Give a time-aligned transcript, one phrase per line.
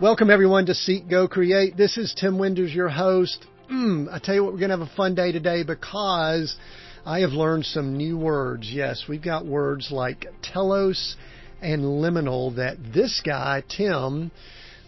[0.00, 1.76] Welcome everyone to Seek Go Create.
[1.76, 3.44] This is Tim Winders, your host.
[3.70, 6.56] Mm, I tell you what, we're going to have a fun day today because
[7.04, 8.70] I have learned some new words.
[8.72, 11.16] Yes, we've got words like telos
[11.60, 14.30] and liminal that this guy, Tim,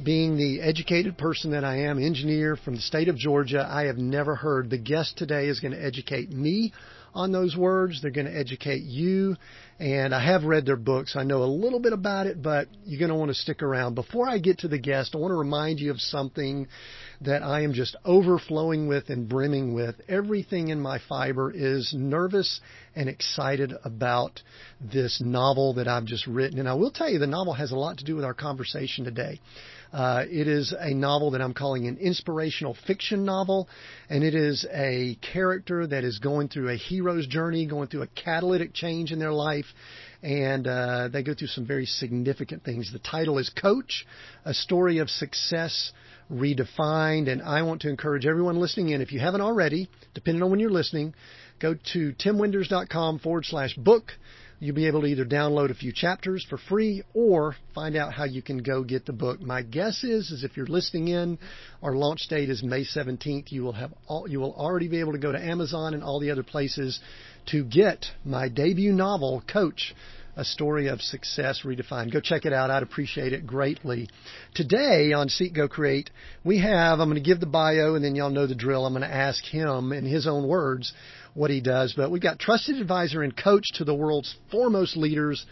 [0.03, 3.99] being the educated person that I am, engineer from the state of Georgia, I have
[3.99, 4.71] never heard.
[4.71, 6.73] The guest today is going to educate me
[7.15, 8.01] on those words.
[8.01, 9.37] They're going to educate you.
[9.79, 11.17] And I have read their books.
[11.17, 13.95] I know a little bit about it, but you're going to want to stick around.
[13.95, 16.69] Before I get to the guest, I want to remind you of something
[17.23, 19.97] that I am just overflowing with and brimming with.
[20.09, 22.61] Everything in my fiber is nervous
[22.95, 24.41] and excited about
[24.81, 26.61] this novel that I've just written.
[26.61, 29.05] And I will tell you, the novel has a lot to do with our conversation
[29.05, 29.41] today.
[29.93, 33.69] Uh, it is a novel that I'm calling an inspirational fiction novel,
[34.09, 38.07] and it is a character that is going through a hero's journey, going through a
[38.07, 39.67] catalytic change in their life,
[40.23, 42.91] and uh, they go through some very significant things.
[42.91, 44.07] The title is Coach,
[44.47, 45.93] a story of success
[46.33, 50.51] redefined, and I want to encourage everyone listening in, if you haven't already, depending on
[50.51, 51.15] when you're listening,
[51.61, 54.13] go to timwinders.com forward slash book
[54.63, 58.23] You'll be able to either download a few chapters for free or find out how
[58.23, 59.41] you can go get the book.
[59.41, 61.41] My guess is, is if you're listening in,
[61.83, 63.51] our launch date is May 17th.
[63.51, 66.21] You will have all, you will already be able to go to Amazon and all
[66.21, 67.01] the other places
[67.47, 69.97] to get my debut novel, Coach
[70.37, 72.13] a story of success redefined.
[72.13, 72.71] Go check it out.
[72.71, 74.09] I'd appreciate it greatly.
[74.55, 76.09] Today on Seek Go Create,
[76.43, 78.87] we have, I'm going to give the bio and then y'all know the drill.
[78.87, 80.93] I'm going to ask him in his own words
[81.35, 81.95] what he does.
[81.97, 85.45] But we've got trusted advisor and coach to the world's foremost leaders,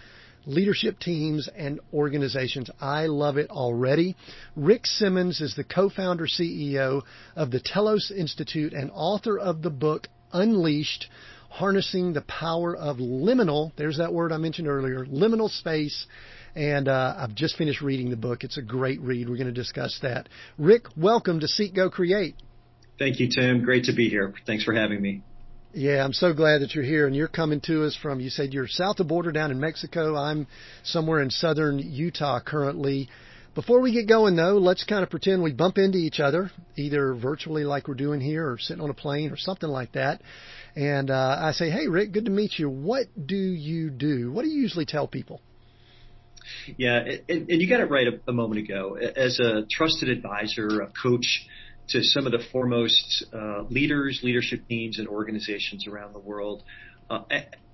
[0.47, 2.71] leadership teams, and organizations.
[2.81, 4.17] I love it already.
[4.57, 7.03] Rick Simmons is the co-founder CEO
[7.37, 11.09] of the Telos Institute and author of the book Unleashed,
[11.49, 13.73] Harnessing the Power of Liminal.
[13.77, 16.07] There's that word I mentioned earlier, liminal space.
[16.55, 18.43] And uh, I've just finished reading the book.
[18.43, 19.29] It's a great read.
[19.29, 20.29] We're going to discuss that.
[20.59, 22.35] Rick, welcome to Seek Go Create.
[22.99, 23.63] Thank you, Tim.
[23.63, 24.35] Great to be here.
[24.47, 25.23] Thanks for having me.
[25.73, 28.53] Yeah, I'm so glad that you're here and you're coming to us from, you said
[28.53, 30.17] you're south of the border down in Mexico.
[30.17, 30.49] I'm
[30.83, 33.09] somewhere in southern Utah currently.
[33.55, 37.15] Before we get going though, let's kind of pretend we bump into each other, either
[37.15, 40.23] virtually like we're doing here or sitting on a plane or something like that.
[40.75, 42.69] And uh, I say, hey, Rick, good to meet you.
[42.69, 44.33] What do you do?
[44.33, 45.41] What do you usually tell people?
[46.79, 46.99] Yeah,
[47.29, 48.97] and, and you got it right a, a moment ago.
[48.97, 51.47] As a trusted advisor, a coach,
[51.91, 56.63] to some of the foremost uh, leaders, leadership teams, and organizations around the world.
[57.09, 57.23] Uh,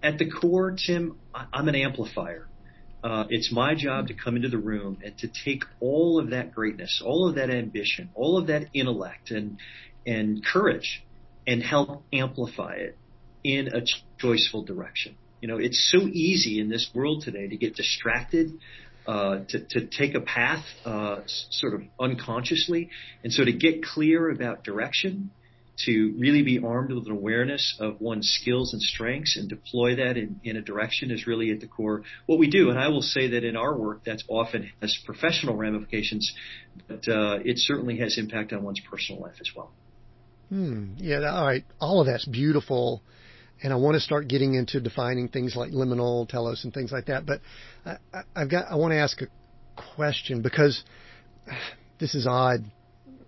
[0.02, 2.48] at, the core, Tim, I'm an amplifier.
[3.04, 6.54] Uh, it's my job to come into the room and to take all of that
[6.54, 9.58] greatness, all of that ambition, all of that intellect and
[10.06, 11.04] and courage,
[11.46, 12.96] and help amplify it
[13.44, 13.82] in a
[14.22, 15.16] choiceful direction.
[15.40, 18.58] You know, it's so easy in this world today to get distracted
[19.06, 22.90] uh, to, to take a path uh, sort of unconsciously.
[23.22, 25.30] And so to get clear about direction,
[25.84, 30.16] to really be armed with an awareness of one's skills and strengths and deploy that
[30.16, 32.70] in, in a direction is really at the core what we do.
[32.70, 36.32] And I will say that in our work, that's often has professional ramifications,
[36.88, 39.70] but uh, it certainly has impact on one's personal life as well.
[40.48, 40.94] Hmm.
[40.96, 41.18] Yeah.
[41.30, 41.64] All right.
[41.80, 43.02] All of that's beautiful
[43.62, 47.06] and I want to start getting into defining things like liminal, telos, and things like
[47.06, 47.26] that.
[47.26, 47.40] But
[47.84, 47.96] I,
[48.34, 49.26] I've got I want to ask a
[49.94, 50.82] question because
[51.98, 52.60] this is odd,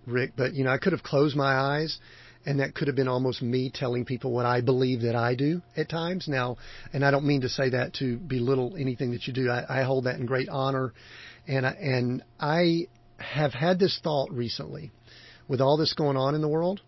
[0.05, 0.33] Rick.
[0.37, 1.97] But you know, I could have closed my eyes,
[2.45, 5.61] and that could have been almost me telling people what I believe that I do
[5.75, 6.27] at times.
[6.27, 6.57] Now,
[6.93, 9.49] and I don't mean to say that to belittle anything that you do.
[9.49, 10.93] I, I hold that in great honor,
[11.47, 12.87] and I, and I
[13.17, 14.91] have had this thought recently,
[15.47, 16.81] with all this going on in the world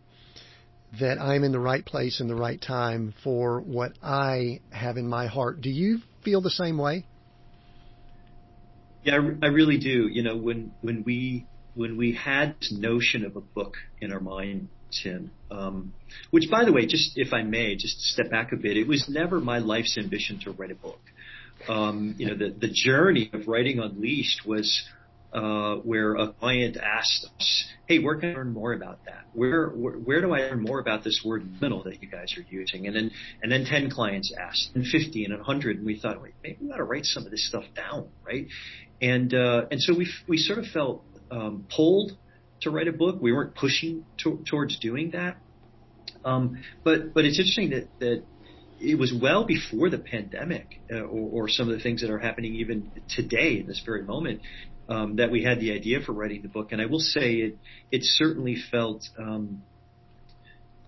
[1.00, 5.08] that I'm in the right place in the right time for what I have in
[5.08, 5.62] my heart.
[5.62, 7.06] Do you feel the same way?
[9.04, 10.08] Yeah, I, I really do.
[10.12, 14.20] You know, when when we when we had this notion of a book in our
[14.20, 15.94] mind, Tim, um,
[16.30, 19.08] which by the way, just if I may, just step back a bit, it was
[19.10, 21.00] never my life's ambition to write a book.
[21.70, 24.84] Um, you know, the the journey of writing Unleashed was
[25.32, 29.26] where a client asked us, "Hey, where can I learn more about that?
[29.34, 32.96] Where, do I learn more about this word middle that you guys are using?" And
[32.96, 33.12] then
[33.42, 36.58] and then ten clients asked, and fifty, and a hundred, and we thought, wait, maybe
[36.62, 38.48] we ought to write some of this stuff down, right?
[39.02, 42.18] And uh, and so we we sort of felt um, pulled
[42.62, 43.22] to write a book.
[43.22, 45.38] We weren't pushing to, towards doing that,
[46.24, 48.24] um, but but it's interesting that that
[48.80, 52.18] it was well before the pandemic uh, or, or, some of the things that are
[52.18, 54.42] happening even today in this very moment
[54.92, 56.72] um, that we had the idea for writing the book.
[56.72, 57.58] And I will say it
[57.92, 59.64] it certainly felt um,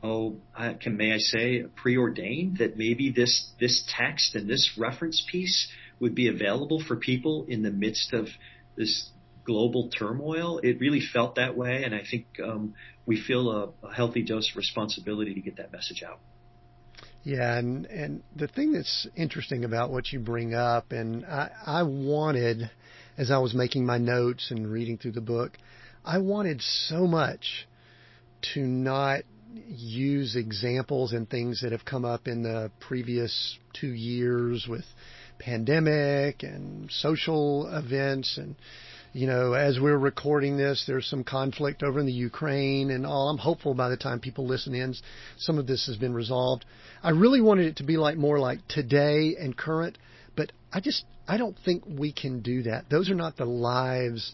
[0.01, 5.25] oh I, can may I say preordained that maybe this this text and this reference
[5.31, 5.69] piece
[5.99, 8.27] would be available for people in the midst of
[8.75, 9.09] this
[9.45, 12.73] global turmoil, it really felt that way, and I think um,
[13.05, 16.19] we feel a, a healthy dose of responsibility to get that message out.
[17.23, 21.83] Yeah, and and the thing that's interesting about what you bring up, and I, I
[21.83, 22.69] wanted,
[23.17, 25.57] as I was making my notes and reading through the book,
[26.03, 27.67] I wanted so much
[28.53, 29.21] to not
[29.67, 34.85] use examples and things that have come up in the previous two years with
[35.39, 38.55] pandemic and social events and
[39.15, 43.29] you know, as we're recording this, there's some conflict over in the Ukraine and all.
[43.29, 44.95] I'm hopeful by the time people listen in,
[45.37, 46.65] some of this has been resolved.
[47.03, 49.99] I really wanted it to be like more like today and current,
[50.35, 52.89] but I just, I don't think we can do that.
[52.89, 54.33] Those are not the lives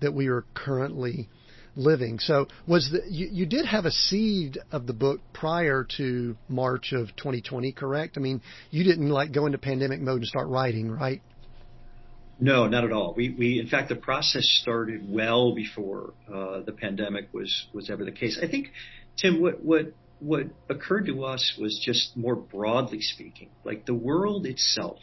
[0.00, 1.28] that we are currently
[1.76, 2.18] living.
[2.18, 6.92] So was the, you, you did have a seed of the book prior to March
[6.92, 8.16] of 2020, correct?
[8.16, 11.22] I mean, you didn't like go into pandemic mode and start writing, right?
[12.40, 13.14] No, not at all.
[13.16, 18.04] We, we, in fact, the process started well before uh, the pandemic was was ever
[18.04, 18.38] the case.
[18.40, 18.68] I think,
[19.16, 24.46] Tim, what what what occurred to us was just more broadly speaking, like the world
[24.46, 24.98] itself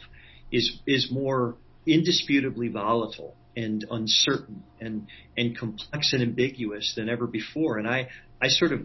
[0.52, 1.56] is is more
[1.86, 5.06] indisputably volatile and uncertain and
[5.36, 7.78] and complex and ambiguous than ever before.
[7.78, 8.08] And I
[8.40, 8.82] I sort of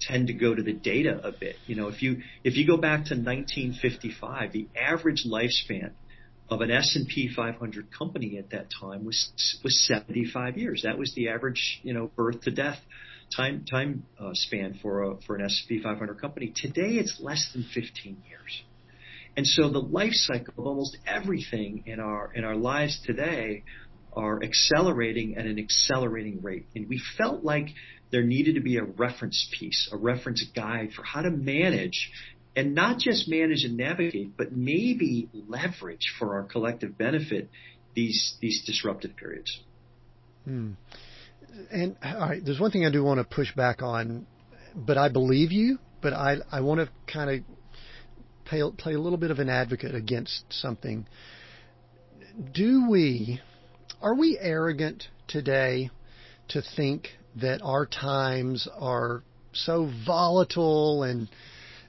[0.00, 1.56] tend to go to the data a bit.
[1.66, 5.92] You know, if you if you go back to 1955, the average lifespan
[6.48, 9.30] of an S&P 500 company at that time was
[9.62, 10.82] was 75 years.
[10.84, 12.78] That was the average, you know, birth to death
[13.36, 16.52] time time uh, span for a for an S&P 500 company.
[16.54, 18.62] Today, it's less than 15 years.
[19.36, 23.64] And so the life cycle of almost everything in our in our lives today
[24.12, 26.66] are accelerating at an accelerating rate.
[26.74, 27.68] And we felt like
[28.10, 32.10] there needed to be a reference piece, a reference guide for how to manage
[32.56, 37.48] and not just manage and navigate, but maybe leverage for our collective benefit
[37.94, 39.60] these these disruptive periods.
[40.44, 40.72] Hmm.
[41.70, 44.26] And all right, there's one thing I do want to push back on,
[44.74, 45.78] but I believe you.
[46.00, 47.44] But I I want to kind of
[48.50, 51.06] play, play a little bit of an advocate against something.
[52.52, 53.40] Do we
[54.02, 55.90] are we arrogant today
[56.48, 57.08] to think
[57.40, 61.28] that our times are so volatile and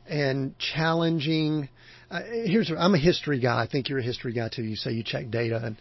[0.07, 1.69] and challenging.
[2.09, 3.61] Uh, here's I'm a history guy.
[3.61, 4.63] I think you're a history guy too.
[4.63, 5.77] You say you check data and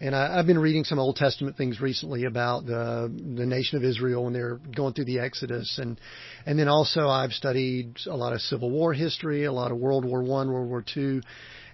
[0.00, 3.84] and I, I've been reading some Old Testament things recently about the the nation of
[3.84, 6.00] Israel when they're going through the Exodus, and
[6.46, 10.04] and then also I've studied a lot of Civil War history, a lot of World
[10.04, 11.20] War One, World War Two,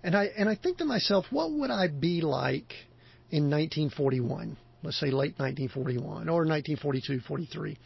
[0.03, 2.73] and I and I think to myself, what would I be like
[3.31, 4.57] in 1941?
[4.83, 7.79] Let's say late 1941 or 1942, 43.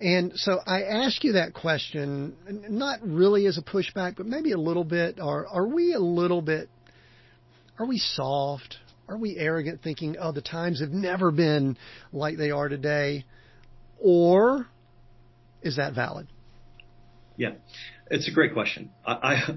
[0.00, 2.34] And so I ask you that question,
[2.68, 5.20] not really as a pushback, but maybe a little bit.
[5.20, 6.68] Are are we a little bit?
[7.78, 8.78] Are we soft?
[9.08, 11.76] Are we arrogant, thinking, "Oh, the times have never been
[12.12, 13.24] like they are today,"
[13.98, 14.66] or
[15.62, 16.26] is that valid?
[17.36, 17.54] Yeah,
[18.10, 18.90] it's a great question.
[19.06, 19.12] I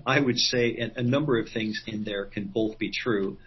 [0.05, 3.38] I, I would say a, a number of things in there can both be true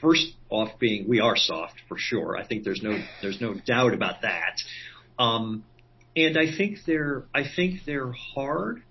[0.00, 2.36] first off being we are soft for sure.
[2.36, 4.60] I think there's no there's no doubt about that.
[5.18, 5.64] Um,
[6.14, 8.82] and I think they're I think they're hard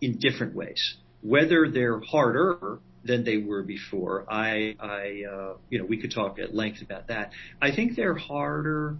[0.00, 0.96] in different ways.
[1.22, 6.38] Whether they're harder than they were before, I I uh, you know we could talk
[6.38, 7.32] at length about that.
[7.60, 8.96] I think they're harder.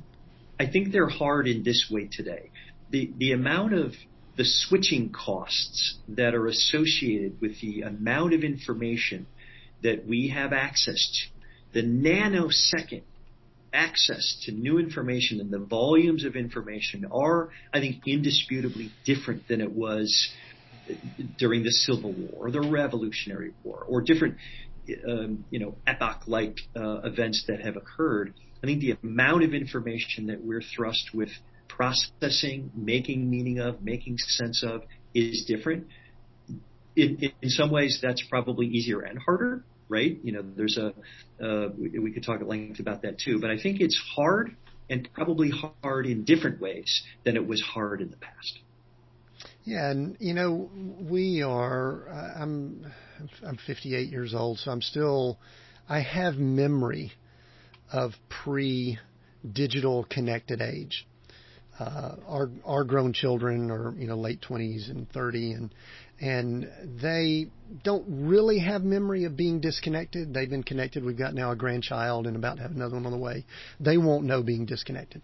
[0.59, 2.51] I think they're hard in this way today.
[2.91, 3.93] The the amount of
[4.37, 9.27] the switching costs that are associated with the amount of information
[9.83, 11.29] that we have access
[11.73, 13.03] to, the nanosecond
[13.73, 19.61] access to new information and the volumes of information are, I think, indisputably different than
[19.61, 20.31] it was
[21.39, 24.37] during the Civil War or the Revolutionary War or different,
[25.09, 28.35] um, you know, epoch-like uh, events that have occurred.
[28.63, 31.31] I think the amount of information that we're thrust with
[31.69, 34.83] processing, making meaning of, making sense of
[35.15, 35.87] is different.
[36.95, 40.19] In, in some ways, that's probably easier and harder right?
[40.23, 40.89] You know, there's a
[41.45, 44.57] uh, we, we could talk at length about that too, but I think it's hard
[44.89, 45.51] and probably
[45.83, 48.59] hard in different ways than it was hard in the past.
[49.67, 50.71] Yeah, and you know,
[51.11, 52.09] we are.
[52.09, 52.87] Uh, I'm
[53.45, 55.39] I'm 58 years old, so I'm still.
[55.89, 57.13] I have memory
[57.93, 61.05] of pre-digital connected age.
[61.81, 65.75] Uh, our our grown children are you know late 20s and 30, and
[66.21, 66.71] and
[67.03, 67.49] they
[67.83, 70.33] don't really have memory of being disconnected.
[70.33, 71.05] They've been connected.
[71.05, 73.45] We've got now a grandchild and about to have another one on the way.
[73.81, 75.23] They won't know being disconnected.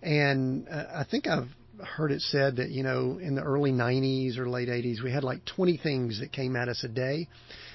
[0.00, 1.48] And uh, I think I've
[1.82, 5.24] heard it said that, you know, in the early 90s or late 80s, we had
[5.24, 7.28] like 20 things that came at us a day.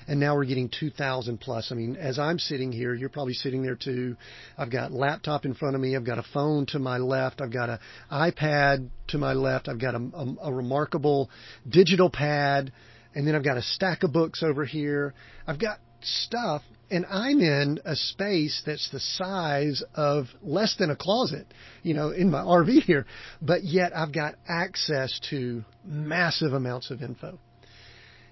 [0.08, 1.72] and now we're getting 2,000 plus.
[1.72, 4.16] I mean, as I'm sitting here, you're probably sitting there too.
[4.58, 5.96] I've got laptop in front of me.
[5.96, 7.42] I've got a phone to my left.
[7.42, 7.80] I've got an
[8.12, 9.68] iPad to my left.
[9.68, 11.30] I've got a, a, a remarkable
[11.68, 12.72] digital pad,
[13.16, 15.14] and then I've got a stack of books over here.
[15.48, 20.96] I've got stuff and I'm in a space that's the size of less than a
[20.96, 21.48] closet,
[21.82, 23.06] you know, in my RV here,
[23.42, 27.39] but yet I've got access to massive amounts of info.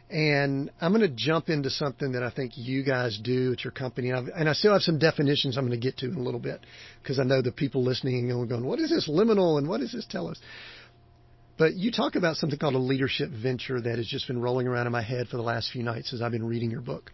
[0.10, 3.72] And I'm going to jump into something that I think you guys do at your
[3.72, 4.12] company.
[4.12, 6.40] And, and i still have some definitions I'm going to get to in a little
[6.40, 6.60] bit
[7.02, 9.92] because I know the people listening are going, what is this liminal and what does
[9.92, 10.40] this tell us?
[11.58, 14.86] But you talk about something called a leadership venture that has just been rolling around
[14.86, 17.12] in my head for the last few nights as I've been reading your book.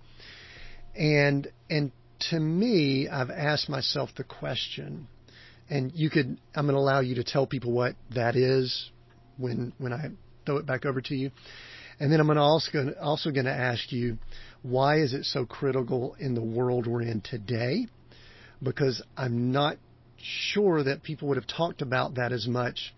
[1.00, 1.92] And and
[2.30, 5.08] to me, I've asked myself the question,
[5.70, 8.92] and you could I'm going to allow you to tell people what that is
[9.38, 10.10] when when I
[10.46, 11.32] throw it back over to you.
[12.02, 14.18] And then I'm going to also also going to ask you
[14.62, 17.88] why is it so critical in the world we're in today?
[18.62, 19.78] Because I'm not
[20.18, 22.94] sure that people would have talked about that as much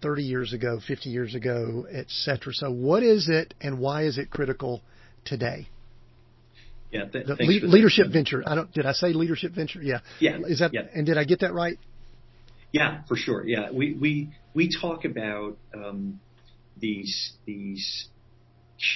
[0.00, 2.54] 30 years ago, 50 years ago, etc.
[2.54, 4.80] So what is it and why is it critical
[5.26, 5.68] today?
[6.94, 8.44] Yeah, th- the le- leadership venture.
[8.46, 8.72] I don't.
[8.72, 9.82] Did I say leadership venture?
[9.82, 9.98] Yeah.
[10.20, 10.38] Yeah.
[10.46, 10.72] Is that?
[10.72, 10.82] Yeah.
[10.94, 11.76] And did I get that right?
[12.70, 13.44] Yeah, for sure.
[13.46, 16.20] Yeah, we we we talk about um,
[16.76, 18.08] these these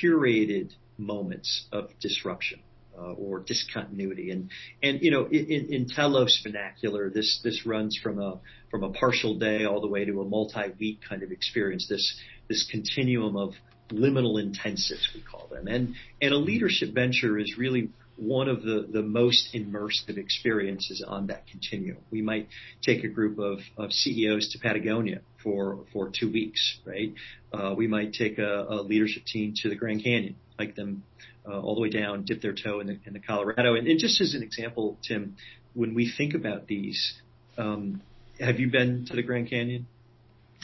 [0.01, 2.61] curated moments of disruption
[2.97, 4.51] uh, or discontinuity, and
[4.81, 8.39] and you know in, in Telos vernacular, this this runs from a
[8.71, 11.89] from a partial day all the way to a multi week kind of experience.
[11.89, 12.17] This
[12.49, 13.55] this continuum of
[13.91, 15.67] liminal intensives, we call them.
[15.67, 21.29] And, and a leadership venture is really one of the, the most immersive experiences on
[21.29, 21.99] that continuum.
[22.11, 22.49] We might
[22.83, 27.15] take a group of, of CEOs to Patagonia for, for two weeks, right?
[27.53, 31.05] Uh, we might take a, a leadership team to the Grand Canyon, hike them
[31.49, 33.77] uh, all the way down, dip their toe in the, in the Colorado.
[33.77, 35.37] And, and just as an example, Tim,
[35.75, 37.15] when we think about these,
[37.57, 38.03] um,
[38.41, 39.87] have you been to the Grand Canyon?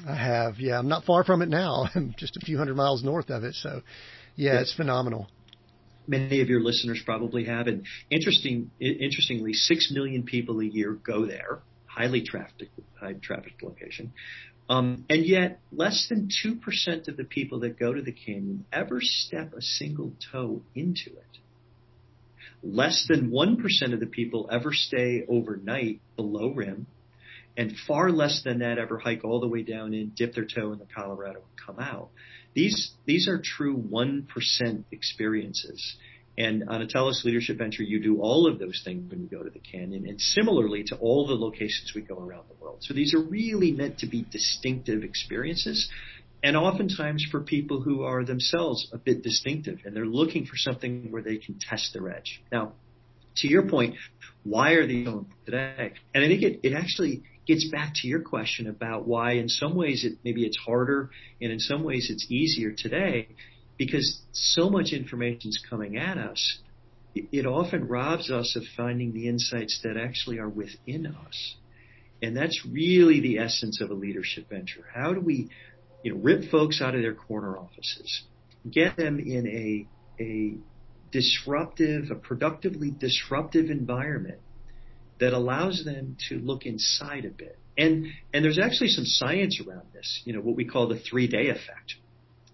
[0.07, 0.79] I have, yeah.
[0.79, 1.89] I'm not far from it now.
[1.95, 3.55] I'm just a few hundred miles north of it.
[3.55, 3.83] So,
[4.37, 5.29] yeah, it's phenomenal.
[6.07, 7.67] Many of your listeners probably have.
[7.67, 11.61] And interesting, interestingly, six million people a year go there.
[11.87, 14.13] Highly trafficked, high trafficked location.
[14.69, 18.99] Um, and yet, less than 2% of the people that go to the canyon ever
[19.01, 21.39] step a single toe into it.
[22.63, 26.87] Less than 1% of the people ever stay overnight below rim
[27.57, 30.73] and far less than that ever hike all the way down in, dip their toe
[30.73, 32.11] in the Colorado and come out.
[32.55, 34.27] These, these are true 1%
[34.91, 35.97] experiences.
[36.37, 39.43] And on a Telos Leadership Venture, you do all of those things when you go
[39.45, 42.79] to the canyon and similarly to all the locations we go around the world.
[42.81, 45.89] So these are really meant to be distinctive experiences
[46.43, 51.11] and oftentimes for people who are themselves a bit distinctive and they're looking for something
[51.11, 52.43] where they can test their edge.
[52.53, 52.73] Now,
[53.37, 53.95] to your point,
[54.43, 55.93] why are these so important today?
[56.15, 59.75] And I think it, it actually gets back to your question about why in some
[59.75, 61.11] ways it maybe it's harder
[61.41, 63.29] and in some ways it's easier today
[63.79, 66.59] because so much information is coming at us.
[67.15, 71.57] It often robs us of finding the insights that actually are within us.
[72.23, 74.85] And that's really the essence of a leadership venture.
[74.93, 75.51] How do we,
[76.03, 78.23] you know, rip folks out of their corner offices,
[78.69, 80.55] get them in a, a
[81.13, 84.41] disruptive, a productively disruptive environment
[85.21, 87.59] that allows them to look inside a bit.
[87.77, 91.27] And, and there's actually some science around this, you know, what we call the three
[91.27, 91.95] day effect.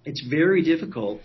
[0.05, 1.21] It's very difficult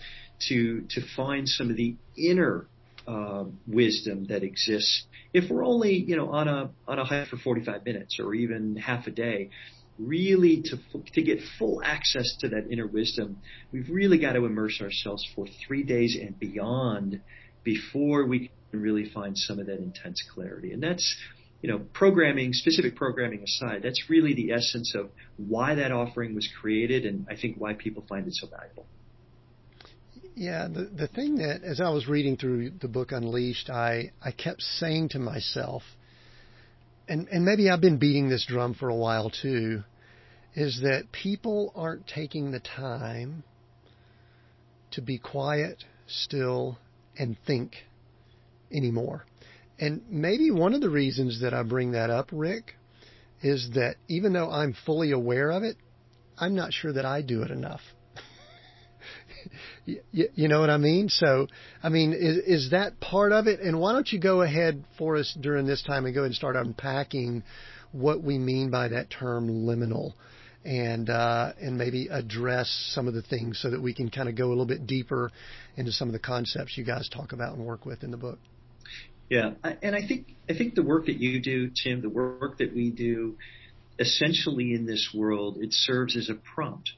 [0.48, 2.66] to, to find some of the inner
[3.06, 7.36] uh, wisdom that exists if we're only, you know, on a, on a hike for
[7.36, 9.50] 45 minutes or even half a day.
[9.98, 10.78] Really to,
[11.14, 13.38] to get full access to that inner wisdom,
[13.72, 17.20] we've really got to immerse ourselves for three days and beyond
[17.66, 20.72] before we can really find some of that intense clarity.
[20.72, 21.16] And that's,
[21.60, 26.48] you know, programming, specific programming aside, that's really the essence of why that offering was
[26.60, 28.86] created and I think why people find it so valuable.
[30.36, 34.32] Yeah, the the thing that as I was reading through the book Unleashed, I I
[34.32, 35.82] kept saying to myself,
[37.08, 39.82] and and maybe I've been beating this drum for a while too,
[40.54, 43.44] is that people aren't taking the time
[44.90, 46.76] to be quiet, still,
[47.18, 47.74] and think
[48.72, 49.24] anymore.
[49.78, 52.74] And maybe one of the reasons that I bring that up, Rick,
[53.42, 55.76] is that even though I'm fully aware of it,
[56.38, 57.80] I'm not sure that I do it enough.
[59.84, 61.08] you, you, know what I mean?
[61.08, 61.46] So,
[61.82, 63.60] I mean, is, is that part of it?
[63.60, 66.34] And why don't you go ahead for us during this time and go ahead and
[66.34, 67.42] start unpacking
[67.92, 70.12] what we mean by that term liminal
[70.66, 74.34] and uh, and maybe address some of the things so that we can kind of
[74.34, 75.30] go a little bit deeper
[75.76, 78.38] into some of the concepts you guys talk about and work with in the book.
[79.30, 82.74] Yeah, and I think I think the work that you do, Tim, the work that
[82.74, 83.36] we do,
[83.98, 86.90] essentially in this world, it serves as a prompt.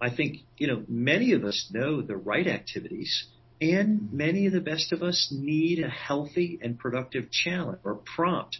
[0.00, 3.26] I think you know many of us know the right activities,
[3.60, 8.58] and many of the best of us need a healthy and productive challenge or prompt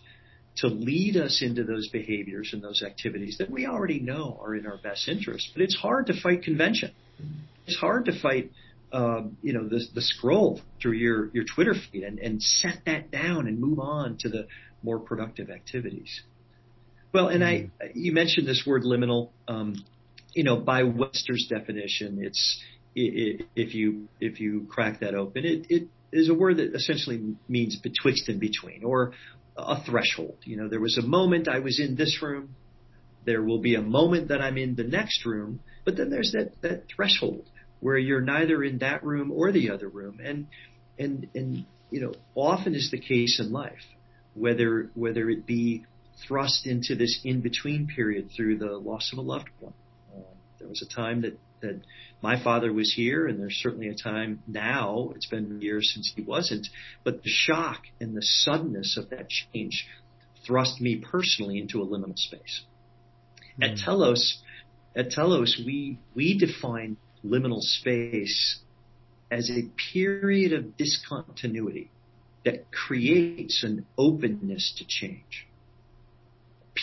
[0.56, 4.66] to lead us into those behaviors and those activities that we already know are in
[4.66, 5.50] our best interest.
[5.54, 6.92] But it's hard to fight convention.
[7.66, 8.52] It's hard to fight,
[8.92, 13.11] um, you know, the, the scroll through your, your Twitter feed and, and set that
[13.11, 14.47] down and move on to the
[14.82, 16.23] more productive activities.
[17.12, 19.30] Well, and I, you mentioned this word liminal.
[19.47, 19.85] Um,
[20.35, 22.61] you know, by Webster's definition, it's
[22.94, 26.75] it, it, if you if you crack that open, it, it is a word that
[26.75, 29.12] essentially means betwixt and between, or
[29.56, 30.38] a threshold.
[30.44, 32.54] You know, there was a moment I was in this room.
[33.25, 36.61] There will be a moment that I'm in the next room, but then there's that,
[36.62, 37.49] that threshold
[37.80, 40.21] where you're neither in that room or the other room.
[40.25, 40.47] And,
[40.99, 43.85] and, and, you know, often is the case in life,
[44.35, 45.85] whether, whether it be
[46.26, 49.75] thrust into this in-between period through the loss of a loved one.
[50.14, 50.21] Uh,
[50.59, 51.81] there was a time that, that
[52.23, 56.23] my father was here, and there's certainly a time now, it's been years since he
[56.23, 56.69] wasn't,
[57.04, 59.87] but the shock and the suddenness of that change
[60.47, 62.62] thrust me personally into a liminal space.
[63.59, 63.73] Mm.
[63.73, 64.42] At Telos,
[64.95, 68.61] at Telos, we, we define liminal space
[69.31, 71.90] as a period of discontinuity
[72.45, 75.47] that creates an openness to change.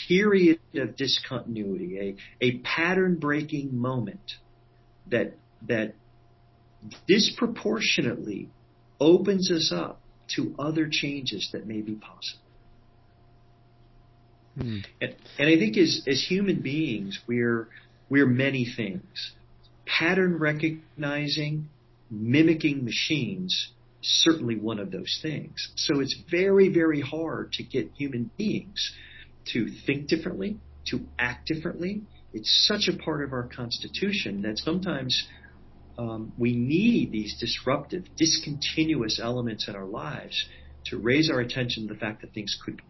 [0.07, 4.33] Period of discontinuity, a, a pattern breaking moment
[5.11, 5.33] that
[5.67, 5.95] that
[7.07, 8.49] disproportionately
[8.99, 10.01] opens us up
[10.35, 12.43] to other changes that may be possible.
[14.57, 14.79] Hmm.
[15.01, 17.67] And, and I think as as human beings, we're
[18.09, 19.33] we're many things.
[19.85, 21.69] Pattern recognizing,
[22.09, 25.69] mimicking machines, certainly one of those things.
[25.75, 28.93] So it's very, very hard to get human beings
[29.53, 30.57] to think differently,
[30.87, 35.27] to act differently, it's such a part of our constitution that sometimes
[35.97, 40.45] um, we need these disruptive, discontinuous elements in our lives
[40.85, 42.81] to raise our attention to the fact that things could.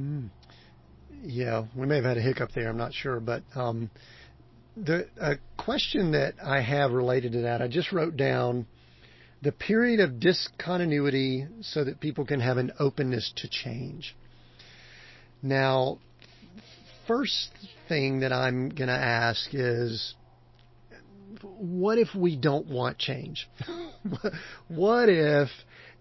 [0.00, 0.30] Mm.
[1.22, 2.68] Yeah, we may have had a hiccup there.
[2.68, 3.90] I'm not sure, but um,
[4.76, 8.66] the a question that I have related to that, I just wrote down
[9.42, 14.16] the period of discontinuity so that people can have an openness to change.
[15.42, 15.98] Now,
[17.06, 17.50] first
[17.88, 20.14] thing that I'm going to ask is
[21.42, 23.48] what if we don't want change?
[24.68, 25.48] what if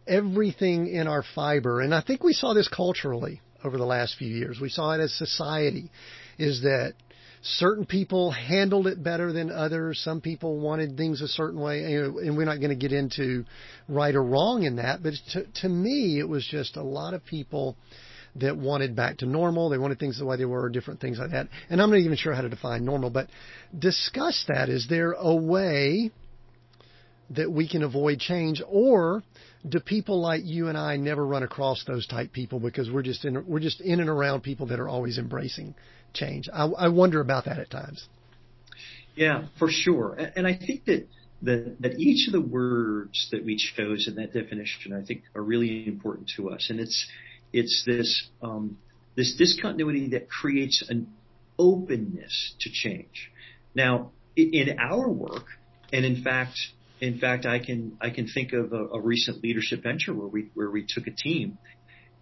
[0.07, 4.27] everything in our fiber, and I think we saw this culturally over the last few
[4.27, 5.91] years, we saw it as society,
[6.37, 6.93] is that
[7.41, 9.99] certain people handled it better than others.
[10.03, 13.45] Some people wanted things a certain way, and we're not going to get into
[13.87, 15.03] right or wrong in that.
[15.03, 17.75] But to, to me, it was just a lot of people
[18.39, 19.69] that wanted back to normal.
[19.69, 21.47] They wanted things the way they were, different things like that.
[21.69, 23.27] And I'm not even sure how to define normal, but
[23.77, 24.69] discuss that.
[24.69, 26.11] Is there a way
[27.31, 29.23] that we can avoid change or
[29.67, 33.25] do people like you and I never run across those type people because we're just
[33.25, 35.75] in we're just in and around people that are always embracing
[36.13, 36.47] change.
[36.53, 38.07] I, I wonder about that at times.
[39.15, 40.17] Yeah, for sure.
[40.35, 41.07] And I think that
[41.41, 45.41] that, that each of the words that we chose in that definition, I think, are
[45.41, 46.67] really important to us.
[46.69, 47.07] And it's
[47.53, 48.77] it's this um,
[49.15, 51.11] this discontinuity that creates an
[51.57, 53.31] openness to change.
[53.73, 55.45] Now, in our work,
[55.91, 56.57] and in fact,
[57.01, 60.49] in fact, I can I can think of a, a recent leadership venture where we
[60.53, 61.57] where we took a team,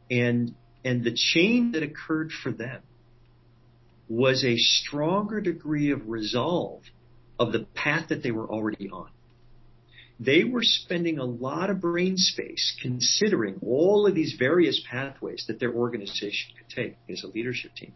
[0.10, 2.82] and and the change that occurred for them
[4.08, 6.84] was a stronger degree of resolve
[7.40, 9.10] of the path that they were already on
[10.20, 15.60] they were spending a lot of brain space considering all of these various pathways that
[15.60, 17.94] their organization could take as a leadership team.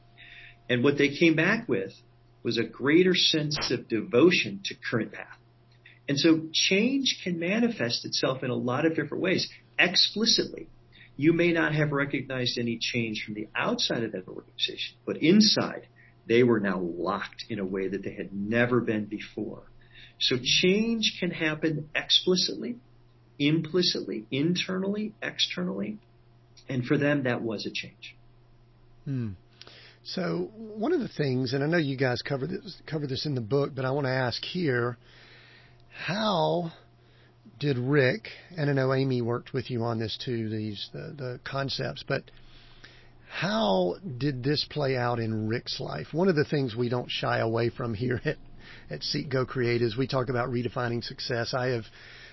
[0.70, 1.94] And what they came back with
[2.44, 5.38] was a greater sense of devotion to current path.
[6.08, 9.48] And so change can manifest itself in a lot of different ways.
[9.78, 10.68] Explicitly,
[11.16, 15.88] you may not have recognized any change from the outside of that organization, but inside,
[16.28, 19.64] they were now locked in a way that they had never been before.
[20.20, 22.78] So change can happen explicitly,
[23.38, 25.98] implicitly, internally, externally.
[26.68, 28.16] And for them, that was a change.
[29.06, 29.30] Hmm.
[30.04, 33.36] So one of the things, and I know you guys cover this, cover this in
[33.36, 34.98] the book, but I want to ask here,
[36.06, 36.72] how
[37.60, 41.40] did Rick, and I know Amy worked with you on this too, these the, the
[41.44, 42.24] concepts, but
[43.30, 46.08] How did this play out in Rick's life?
[46.12, 48.38] One of the things we don't shy away from here at,
[48.90, 51.54] at Seek Go Create is we talk about redefining success.
[51.54, 51.84] I have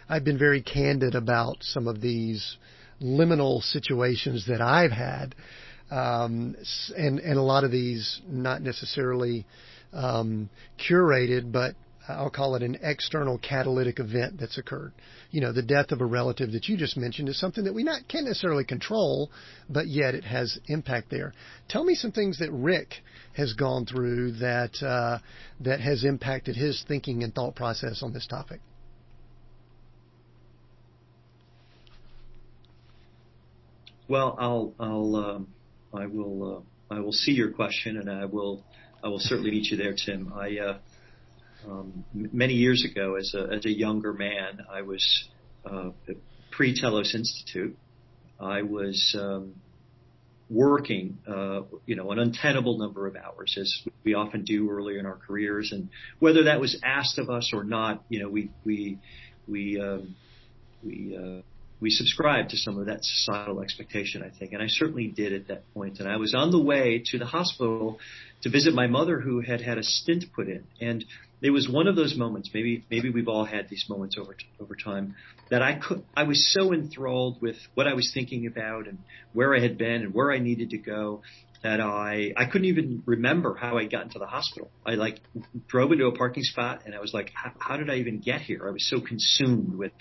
[0.08, 2.56] I've been very candid about some of these
[3.00, 5.34] liminal situations that I've had,
[5.90, 6.56] um,
[6.96, 9.46] and and a lot of these not necessarily
[9.92, 10.48] um,
[10.88, 11.74] curated, but
[12.08, 14.92] I'll call it an external catalytic event that's occurred.
[15.30, 17.82] You know, the death of a relative that you just mentioned is something that we
[17.82, 19.30] not can't necessarily control,
[19.68, 21.34] but yet it has impact there.
[21.68, 22.94] Tell me some things that Rick
[23.34, 25.18] has gone through that uh,
[25.60, 28.60] that has impacted his thinking and thought process on this topic.
[34.08, 35.48] Well, I'll, I'll, um,
[35.92, 38.62] I will, uh, I will see your question, and I will,
[39.02, 40.32] I will certainly meet you there, Tim.
[40.32, 40.78] I, uh,
[41.68, 45.28] um, many years ago, as a as a younger man, I was
[45.64, 45.90] uh,
[46.52, 47.76] pre Telos Institute.
[48.38, 49.54] I was um,
[50.48, 55.06] working, uh, you know, an untenable number of hours, as we often do early in
[55.06, 58.98] our careers, and whether that was asked of us or not, you know, we we
[59.48, 60.14] we um,
[60.84, 61.42] we uh,
[61.80, 65.48] we subscribed to some of that societal expectation, I think, and I certainly did at
[65.48, 65.98] that point.
[66.00, 67.98] And I was on the way to the hospital
[68.42, 71.04] to visit my mother, who had had a stint put in, and
[71.42, 72.50] it was one of those moments.
[72.52, 75.16] Maybe maybe we've all had these moments over over time
[75.50, 76.04] that I could.
[76.16, 78.98] I was so enthralled with what I was thinking about and
[79.32, 81.22] where I had been and where I needed to go
[81.62, 84.70] that I I couldn't even remember how I got into the hospital.
[84.84, 85.20] I like
[85.68, 88.66] drove into a parking spot and I was like, how did I even get here?
[88.66, 89.92] I was so consumed with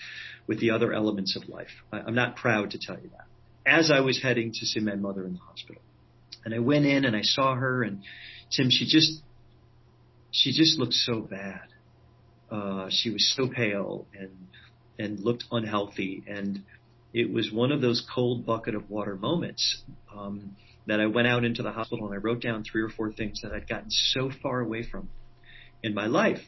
[0.46, 1.68] with the other elements of life.
[1.92, 3.26] I, I'm not proud to tell you that.
[3.66, 5.82] As I was heading to see my mother in the hospital,
[6.44, 8.02] and I went in and I saw her and
[8.50, 9.22] Tim, she just
[10.36, 11.62] she just looked so bad.
[12.50, 14.30] Uh, she was so pale and
[14.98, 16.62] and looked unhealthy, and
[17.12, 19.82] it was one of those cold bucket of water moments
[20.14, 23.12] um, that I went out into the hospital and I wrote down three or four
[23.12, 25.08] things that I'd gotten so far away from
[25.82, 26.40] in my life,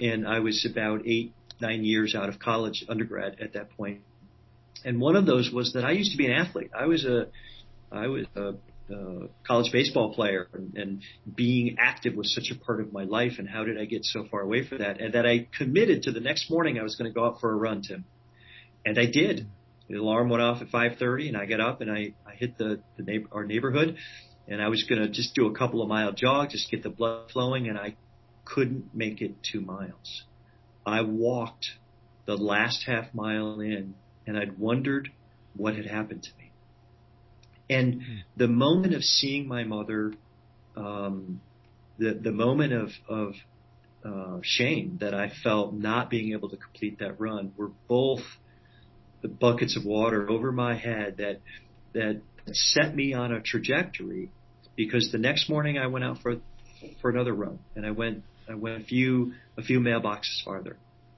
[0.00, 4.00] and I was about eight nine years out of college undergrad at that point,
[4.84, 6.70] and one of those was that I used to be an athlete.
[6.78, 7.28] I was a
[7.92, 8.54] I was a
[9.46, 11.02] college baseball player and, and
[11.34, 14.24] being active was such a part of my life and how did I get so
[14.30, 15.00] far away from that?
[15.00, 17.50] And that I committed to the next morning I was going to go out for
[17.50, 18.04] a run Tim.
[18.84, 19.46] And I did.
[19.88, 22.80] The alarm went off at 5:30 and I got up and I, I hit the,
[22.96, 23.96] the neighbor, our neighborhood
[24.48, 26.90] and I was going to just do a couple of mile jog just get the
[26.90, 27.96] blood flowing and I
[28.44, 30.24] couldn't make it 2 miles.
[30.86, 31.66] I walked
[32.26, 33.94] the last half mile in
[34.26, 35.10] and I'd wondered
[35.54, 36.39] what had happened to me
[37.70, 38.16] and hmm.
[38.36, 40.12] the moment of seeing my mother,
[40.76, 41.40] um,
[41.98, 43.34] the the moment of of
[44.04, 48.22] uh, shame that I felt not being able to complete that run were both
[49.22, 51.40] the buckets of water over my head that
[51.92, 52.20] that
[52.52, 54.30] set me on a trajectory
[54.76, 56.36] because the next morning I went out for
[57.00, 60.76] for another run and I went I went a few a few mailboxes farther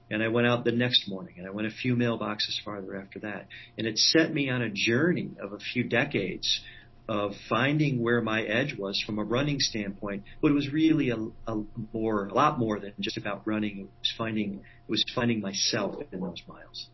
[0.09, 3.19] and I went out the next morning and I went a few mailboxes farther after
[3.19, 3.47] that.
[3.77, 6.61] And it set me on a journey of a few decades
[7.07, 11.17] of finding where my edge was from a running standpoint, but it was really a,
[11.47, 11.63] a
[11.93, 13.79] more, a lot more than just about running.
[13.79, 16.87] It was finding, it was finding myself in those miles.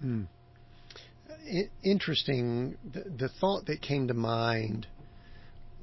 [0.00, 0.22] Hmm.
[1.82, 2.76] Interesting.
[2.92, 4.86] The, the thought that came to mind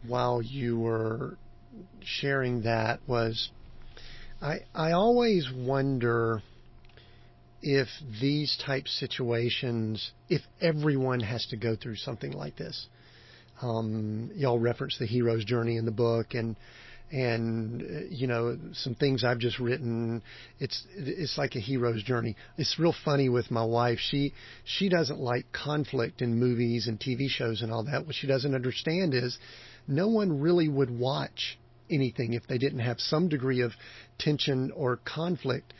[0.06, 1.38] while you were
[2.02, 3.50] sharing that was
[4.44, 6.44] I I always wonder
[7.62, 7.88] if
[8.20, 12.88] these type situations, if everyone has to go through something like this.
[13.62, 16.58] Um, y'all reference the hero's journey in the book, and
[17.10, 20.22] and uh, you know some things I've just written.
[20.60, 22.36] It's it's like a hero's journey.
[22.58, 24.00] It's real funny with my wife.
[24.02, 24.34] She
[24.66, 28.06] she doesn't like conflict in movies and TV shows and all that.
[28.06, 29.38] What she doesn't understand is
[29.88, 31.58] no one really would watch
[31.89, 33.72] anything if they didn't have some degree of
[34.17, 35.74] tension or conflict.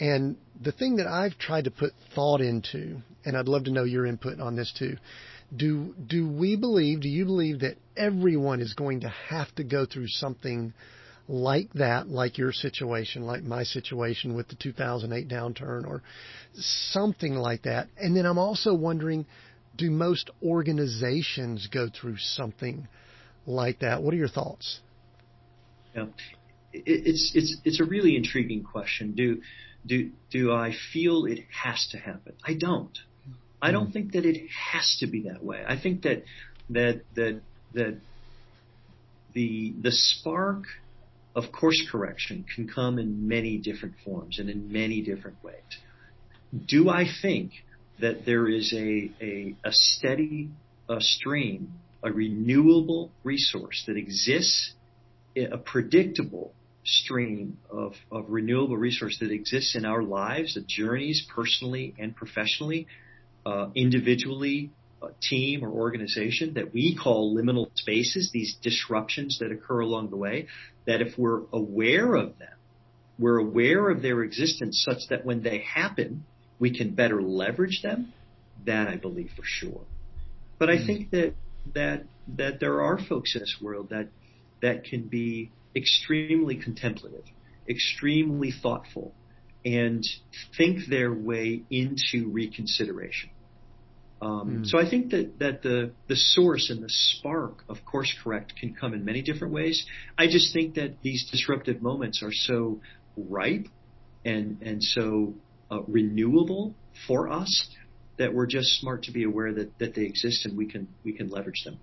[0.00, 3.84] And the thing that I've tried to put thought into, and I'd love to know
[3.84, 4.96] your input on this too.
[5.56, 7.00] Do do we believe?
[7.00, 10.74] Do you believe that everyone is going to have to go through something
[11.26, 16.02] like that, like your situation, like my situation with the 2008 downturn, or
[16.54, 17.88] something like that?
[17.96, 19.26] And then I'm also wondering,
[19.76, 22.86] do most organizations go through something
[23.46, 24.02] like that?
[24.02, 24.80] What are your thoughts?
[25.94, 26.06] Yeah.
[26.72, 29.12] It's it's it's a really intriguing question.
[29.12, 29.40] Do
[29.86, 32.34] do do I feel it has to happen?
[32.44, 32.96] I don't.
[33.60, 33.92] I don't hmm.
[33.92, 35.64] think that it has to be that way.
[35.66, 36.24] I think that
[36.70, 37.40] that that
[37.74, 37.98] that
[39.32, 40.64] the the spark
[41.34, 45.62] of course correction can come in many different forms and in many different ways.
[46.66, 47.52] Do I think
[48.00, 50.50] that there is a a, a steady
[50.88, 51.72] a stream
[52.02, 54.72] a renewable resource that exists,
[55.36, 56.52] a predictable
[56.84, 62.86] stream of, of renewable resource that exists in our lives, the journeys personally and professionally,
[63.44, 64.70] uh, individually,
[65.02, 70.16] uh, team or organization that we call liminal spaces, these disruptions that occur along the
[70.16, 70.46] way,
[70.86, 72.48] that if we're aware of them,
[73.18, 76.24] we're aware of their existence such that when they happen,
[76.58, 78.12] we can better leverage them.
[78.66, 79.82] That I believe for sure.
[80.58, 80.86] But I mm.
[80.86, 81.34] think that
[81.74, 82.04] that
[82.36, 84.08] that there are folks in this world that
[84.62, 87.24] that can be extremely contemplative,
[87.68, 89.14] extremely thoughtful,
[89.64, 90.04] and
[90.56, 93.30] think their way into reconsideration.
[94.20, 94.66] Um, mm.
[94.66, 98.74] So I think that that the the source and the spark of course correct can
[98.74, 99.86] come in many different ways.
[100.16, 102.80] I just think that these disruptive moments are so
[103.16, 103.66] ripe
[104.24, 105.34] and and so
[105.70, 106.74] uh, renewable
[107.06, 107.68] for us
[108.18, 111.12] that we're just smart to be aware that that they exist and we can we
[111.12, 111.78] can leverage them.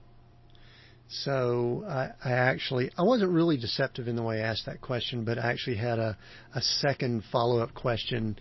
[1.07, 5.23] So I, I actually I wasn't really deceptive in the way I asked that question,
[5.23, 6.17] but I actually had a,
[6.53, 8.37] a second follow up question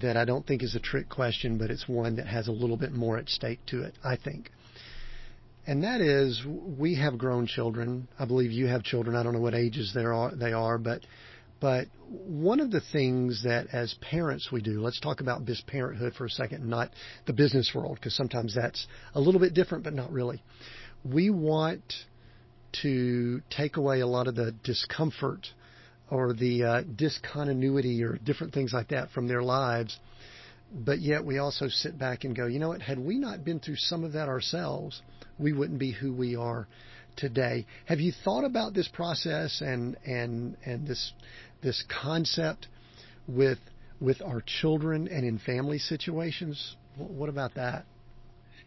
[0.00, 2.76] that I don't think is a trick question, but it's one that has a little
[2.76, 4.50] bit more at stake to it, I think.
[5.66, 8.08] And that is, we have grown children.
[8.18, 9.16] I believe you have children.
[9.16, 11.02] I don't know what ages they are, they are, but
[11.60, 16.14] but one of the things that as parents we do, let's talk about this parenthood
[16.14, 16.90] for a second, not
[17.26, 20.40] the business world, because sometimes that's a little bit different, but not really
[21.04, 21.82] we want
[22.82, 25.46] to take away a lot of the discomfort
[26.10, 29.98] or the uh, discontinuity or different things like that from their lives.
[30.72, 32.82] But yet we also sit back and go, you know what?
[32.82, 35.00] Had we not been through some of that ourselves,
[35.38, 36.66] we wouldn't be who we are
[37.16, 37.66] today.
[37.86, 41.12] Have you thought about this process and and and this
[41.62, 42.68] this concept
[43.26, 43.58] with
[44.00, 46.76] with our children and in family situations?
[46.96, 47.84] What about that?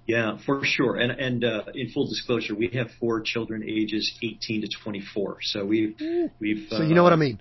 [0.08, 0.96] Yeah, for sure.
[0.98, 5.38] And and uh, in full disclosure, we have four children ages 18 to 24.
[5.42, 5.96] So we've
[6.40, 6.68] we've.
[6.70, 7.40] So you know what I mean.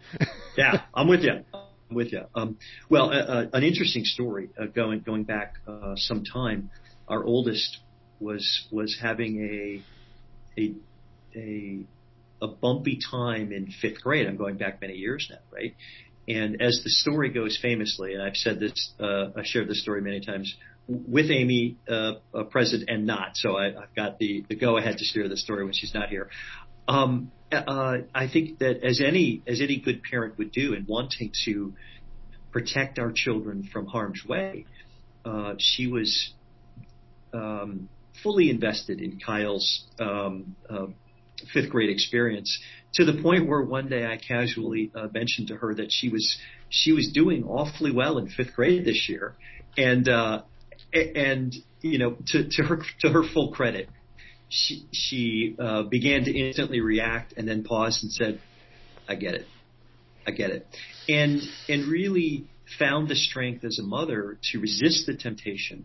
[0.56, 1.44] yeah, I'm with you.
[1.54, 2.22] I'm with you.
[2.34, 6.70] Um, well, uh, uh, an interesting story uh, going going back uh, some time.
[7.08, 7.78] Our oldest
[8.20, 9.82] was was having
[10.56, 10.74] a a
[11.34, 11.80] a
[12.42, 14.26] a bumpy time in fifth grade.
[14.26, 15.74] I'm going back many years now, right?
[16.30, 20.00] And as the story goes famously, and I've said this, uh, I shared this story
[20.00, 20.54] many times
[20.86, 23.30] with Amy uh, uh, present and not.
[23.34, 26.08] So I, have got the, the go ahead to share the story when she's not
[26.08, 26.30] here.
[26.86, 31.32] Um, uh, I think that as any as any good parent would do in wanting
[31.46, 31.74] to
[32.52, 34.66] protect our children from harm's way,
[35.24, 36.32] uh, she was
[37.32, 37.88] um,
[38.22, 40.86] fully invested in Kyle's um, uh,
[41.52, 42.58] fifth grade experience
[42.94, 46.38] to the point where one day I casually uh, mentioned to her that she was
[46.68, 49.34] she was doing awfully well in fifth grade this year,
[49.76, 50.42] and uh,
[50.92, 53.88] and you know, to, to her to her full credit,
[54.48, 58.40] she she uh, began to instantly react and then paused and said,
[59.08, 59.46] "I get it,
[60.26, 60.66] I get it,"
[61.08, 62.48] and and really
[62.78, 65.84] found the strength as a mother to resist the temptation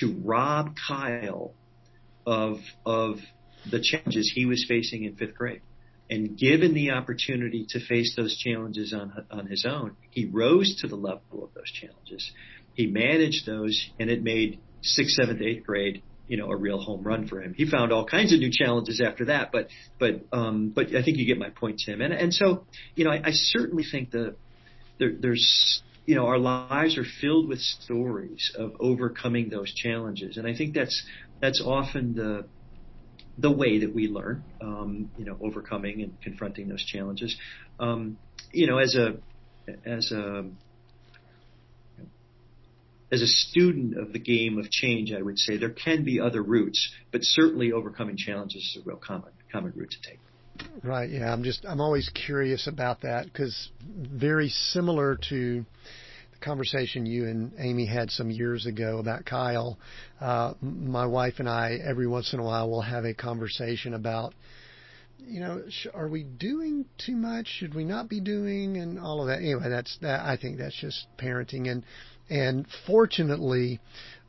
[0.00, 1.52] to rob Kyle
[2.26, 3.18] of of
[3.70, 5.62] the challenges he was facing in fifth grade.
[6.08, 10.86] And given the opportunity to face those challenges on on his own, he rose to
[10.88, 12.30] the level of those challenges
[12.76, 17.02] he managed those, and it made sixth, seventh, eighth grade, you know, a real home
[17.02, 17.54] run for him.
[17.56, 21.16] He found all kinds of new challenges after that, but but um, but I think
[21.16, 22.02] you get my point, Tim.
[22.02, 24.36] And and so, you know, I, I certainly think that
[24.98, 30.46] there, there's you know, our lives are filled with stories of overcoming those challenges, and
[30.46, 31.02] I think that's
[31.40, 32.46] that's often the
[33.38, 37.36] the way that we learn, um, you know, overcoming and confronting those challenges.
[37.78, 38.18] Um,
[38.52, 39.16] you know, as a
[39.84, 40.50] as a
[43.12, 46.42] as a student of the game of change, I would say there can be other
[46.42, 50.20] routes, but certainly overcoming challenges is a real common common route to take.
[50.82, 51.10] Right.
[51.10, 51.32] Yeah.
[51.32, 55.64] I'm just I'm always curious about that because very similar to
[56.46, 59.78] conversation you and Amy had some years ago about Kyle.
[60.20, 64.32] Uh, my wife and I every once in a while will have a conversation about
[65.18, 67.48] you know, sh- are we doing too much?
[67.48, 68.76] Should we not be doing?
[68.76, 69.38] And all of that.
[69.38, 70.20] Anyway, that's that.
[70.20, 71.68] I think that's just parenting.
[71.68, 71.84] And
[72.28, 73.80] and fortunately,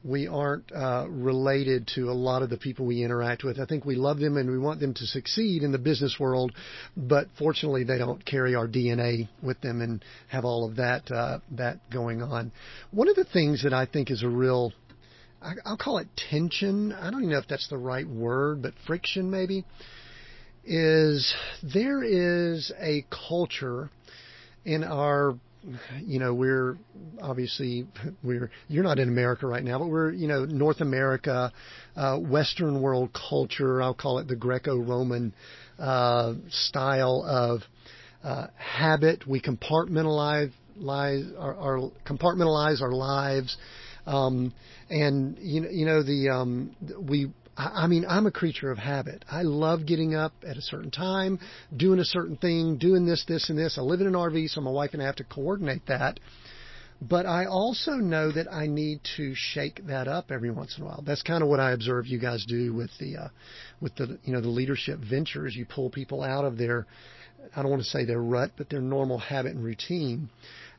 [0.04, 3.60] we aren't uh, related to a lot of the people we interact with.
[3.60, 6.54] I think we love them and we want them to succeed in the business world,
[6.96, 11.40] but fortunately, they don't carry our DNA with them and have all of that uh,
[11.52, 12.52] that going on.
[12.92, 14.74] One of the things that I think is a real
[15.66, 16.92] I'll call it tension.
[16.92, 19.66] I don't even know if that's the right word, but friction maybe.
[20.66, 21.34] Is
[21.64, 23.90] there is a culture
[24.66, 25.38] in our
[26.02, 26.78] you know, we're
[27.22, 27.88] obviously
[28.24, 31.52] we're you're not in America right now, but we're you know North America,
[31.96, 33.82] uh, Western world culture.
[33.82, 35.34] I'll call it the Greco-Roman
[35.80, 37.62] uh, style of
[38.24, 39.28] uh, habit.
[39.28, 40.52] We compartmentalize
[41.38, 43.58] our, our compartmentalize our lives,
[44.06, 44.54] um,
[44.89, 46.76] and you know you know the um,
[47.08, 49.26] we I mean, I'm a creature of habit.
[49.32, 51.39] I love getting up at a certain time,
[51.76, 53.80] doing a certain thing, doing this, this, and this.
[53.80, 56.20] I live in an RV, so my wife and I have to coordinate that.
[57.02, 60.86] But I also know that I need to shake that up every once in a
[60.86, 61.04] while.
[61.06, 63.28] That's kind of what I observe you guys do with the, uh,
[63.82, 65.56] with the, you know, the leadership ventures.
[65.56, 66.86] You pull people out of their,
[67.56, 70.30] I don't want to say their rut, but their normal habit and routine.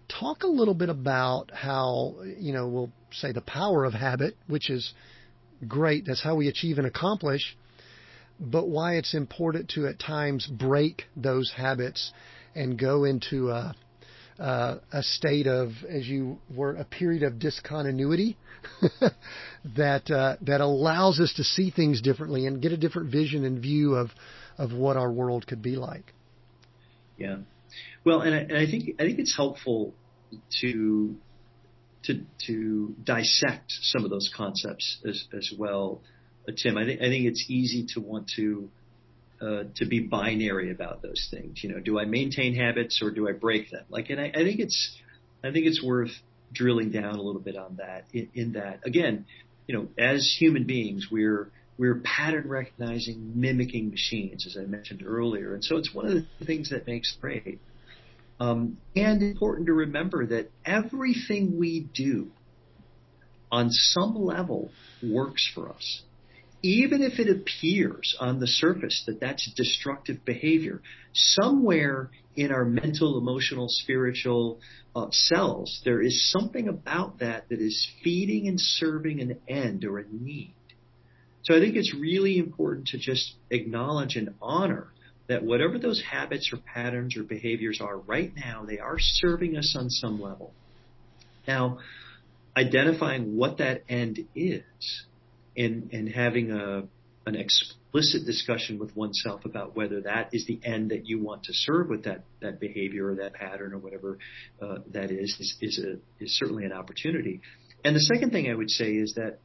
[0.08, 4.70] Talk a little bit about how, you know, we'll say the power of habit, which
[4.70, 4.92] is
[5.66, 6.04] great.
[6.06, 7.56] That's how we achieve and accomplish.
[8.40, 12.12] But why it's important to at times break those habits
[12.54, 13.74] and go into a,
[14.38, 18.36] uh, a state of, as you were, a period of discontinuity
[19.76, 23.60] that uh, that allows us to see things differently and get a different vision and
[23.60, 24.10] view of
[24.56, 26.12] of what our world could be like.
[27.16, 27.38] Yeah,
[28.04, 29.94] well, and I, and I think I think it's helpful
[30.60, 31.16] to
[32.08, 36.02] to to dissect some of those concepts as as well,
[36.48, 36.76] uh, Tim.
[36.76, 38.68] I think I think it's easy to want to
[39.40, 41.62] uh, to be binary about those things.
[41.62, 43.84] You know, do I maintain habits or do I break them?
[43.88, 44.96] Like, and I, I think it's
[45.44, 46.10] I think it's worth
[46.52, 48.04] drilling down a little bit on that.
[48.12, 49.26] In, in that, again,
[49.66, 55.54] you know, as human beings, we're we're pattern recognizing, mimicking machines, as I mentioned earlier,
[55.54, 57.60] and so it's one of the things that makes great.
[58.40, 62.30] Um, and important to remember that everything we do
[63.50, 64.70] on some level
[65.02, 66.02] works for us.
[66.62, 73.18] Even if it appears on the surface that that's destructive behavior, somewhere in our mental,
[73.18, 74.60] emotional, spiritual
[74.94, 79.98] uh, cells, there is something about that that is feeding and serving an end or
[79.98, 80.54] a need.
[81.42, 84.88] So I think it's really important to just acknowledge and honor
[85.28, 89.76] that whatever those habits or patterns or behaviors are right now, they are serving us
[89.78, 90.52] on some level.
[91.46, 91.78] Now,
[92.56, 94.62] identifying what that end is
[95.56, 96.84] and, and having a,
[97.26, 101.52] an explicit discussion with oneself about whether that is the end that you want to
[101.52, 104.18] serve with that, that behavior or that pattern or whatever
[104.62, 107.40] uh, that is, is, is, a, is certainly an opportunity.
[107.84, 109.38] And the second thing I would say is that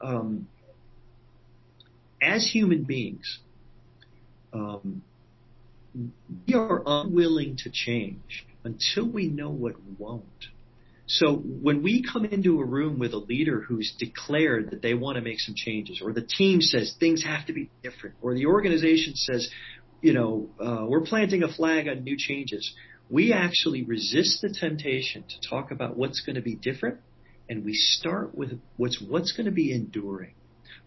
[0.00, 0.48] um,
[2.20, 3.38] as human beings,
[4.56, 5.02] um,
[6.46, 10.24] we are unwilling to change until we know what won't.
[11.08, 15.16] So when we come into a room with a leader who's declared that they want
[15.16, 18.46] to make some changes, or the team says things have to be different, or the
[18.46, 19.48] organization says,
[20.02, 22.74] you know, uh, we're planting a flag on new changes,
[23.08, 26.98] we actually resist the temptation to talk about what's going to be different,
[27.48, 30.34] and we start with what's what's going to be enduring.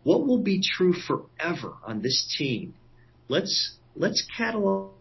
[0.03, 2.73] What will be true forever on this team
[3.29, 4.91] let's let's catalog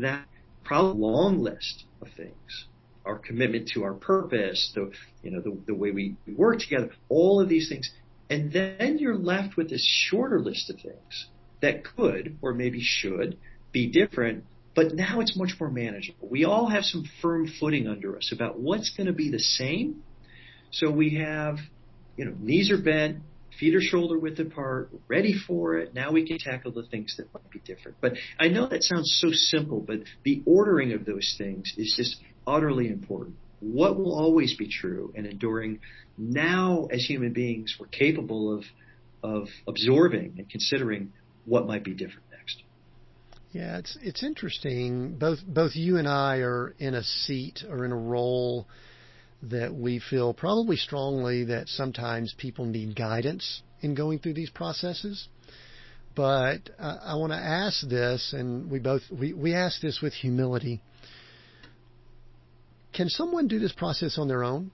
[0.00, 0.26] that
[0.64, 2.66] probably long list of things.
[3.06, 7.40] Our commitment to our purpose, the you know the, the way we work together, all
[7.40, 7.90] of these things,
[8.28, 11.28] and then you're left with this shorter list of things
[11.62, 13.38] that could or maybe should
[13.72, 16.28] be different, but now it's much more manageable.
[16.30, 20.02] We all have some firm footing under us about what's going to be the same.
[20.70, 21.56] So we have,
[22.16, 23.18] you know, knees are bent,
[23.58, 25.94] feet are shoulder width apart, ready for it.
[25.94, 27.98] Now we can tackle the things that might be different.
[28.00, 32.16] But I know that sounds so simple, but the ordering of those things is just
[32.46, 33.36] utterly important.
[33.60, 35.80] What will always be true and enduring
[36.16, 38.64] now as human beings we're capable of
[39.22, 41.12] of absorbing and considering
[41.44, 42.62] what might be different next.
[43.52, 45.16] Yeah, it's it's interesting.
[45.18, 48.68] Both both you and I are in a seat or in a role
[49.42, 55.28] that we feel probably strongly that sometimes people need guidance in going through these processes.
[56.16, 60.12] But uh, I want to ask this, and we both we, we ask this with
[60.12, 60.82] humility.
[62.92, 64.72] Can someone do this process on their own?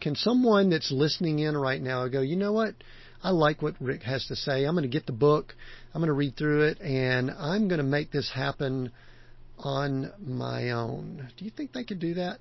[0.00, 2.74] Can someone that's listening in right now go, you know what?
[3.22, 4.64] I like what Rick has to say.
[4.64, 5.54] I'm going to get the book.
[5.92, 8.92] I'm going to read through it, and I'm going to make this happen
[9.58, 11.28] on my own.
[11.36, 12.38] Do you think they could do that?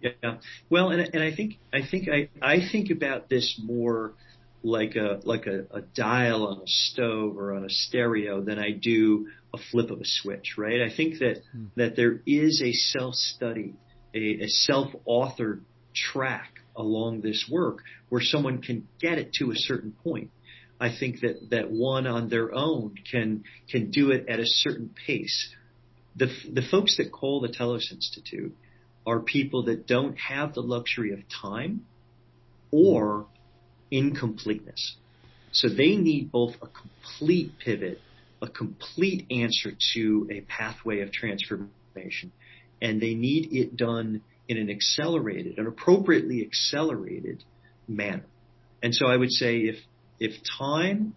[0.00, 0.36] Yeah.
[0.70, 4.12] Well, and and I think I think I I think about this more
[4.62, 8.70] like a like a, a dial on a stove or on a stereo than I
[8.72, 10.82] do a flip of a switch, right?
[10.82, 11.66] I think that hmm.
[11.76, 13.74] that there is a self study,
[14.14, 15.62] a, a self authored
[15.94, 17.78] track along this work
[18.08, 20.30] where someone can get it to a certain point.
[20.80, 24.94] I think that that one on their own can can do it at a certain
[25.06, 25.52] pace.
[26.14, 28.54] The the folks that call the Telos Institute
[29.08, 31.86] are people that don't have the luxury of time
[32.70, 33.26] or
[33.90, 34.96] incompleteness.
[35.50, 38.02] So they need both a complete pivot,
[38.42, 42.32] a complete answer to a pathway of transformation,
[42.82, 47.42] and they need it done in an accelerated, an appropriately accelerated
[47.88, 48.26] manner.
[48.82, 49.76] And so I would say if,
[50.20, 51.14] if time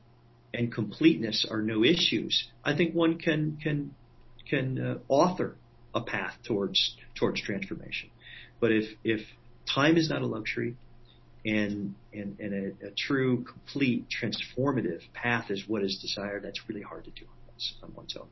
[0.53, 3.93] and completeness are no issues, I think one can, can,
[4.49, 5.57] can uh, author
[5.93, 8.09] a path towards, towards transformation.
[8.59, 9.21] But if, if
[9.73, 10.75] time is not a luxury
[11.45, 16.81] and, and, and a, a true, complete, transformative path is what is desired, that's really
[16.81, 17.25] hard to do
[17.83, 18.27] on one's own.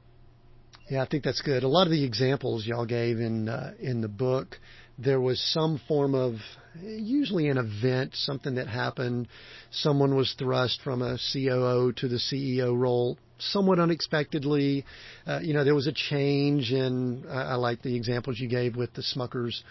[0.89, 1.63] Yeah, I think that's good.
[1.63, 4.57] A lot of the examples y'all gave in uh, in the book
[4.99, 6.35] there was some form of
[6.81, 9.27] usually an event, something that happened.
[9.71, 14.85] Someone was thrust from a COO to the CEO role somewhat unexpectedly.
[15.25, 18.75] Uh, you know, there was a change in, I, I like the examples you gave
[18.75, 19.61] with the Smuckers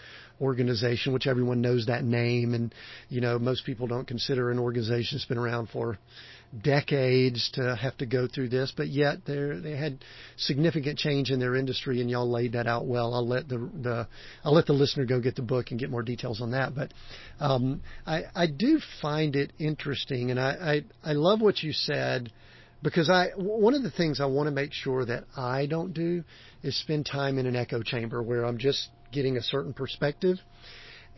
[0.41, 2.53] organization, which everyone knows that name.
[2.53, 2.73] And,
[3.09, 5.97] you know, most people don't consider an organization that's been around for
[6.63, 10.03] decades to have to go through this, but yet they they had
[10.37, 13.13] significant change in their industry, and y'all laid that out well.
[13.13, 14.07] I'll let the the
[14.43, 16.73] I'll let the listener go get the book and get more details on that.
[16.73, 16.91] But
[17.39, 22.31] um, I I do find it interesting, and I I, I love what you said
[22.81, 26.23] because I one of the things I want to make sure that I don't do
[26.63, 30.37] is spend time in an echo chamber where I'm just getting a certain perspective.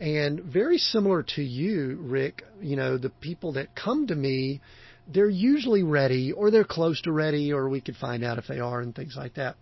[0.00, 4.60] And very similar to you, Rick, you know, the people that come to me
[5.08, 8.60] they're usually ready or they're close to ready or we could find out if they
[8.60, 9.56] are and things like that.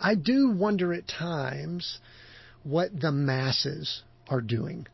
[0.00, 1.98] I do wonder at times
[2.64, 4.86] what the masses are doing.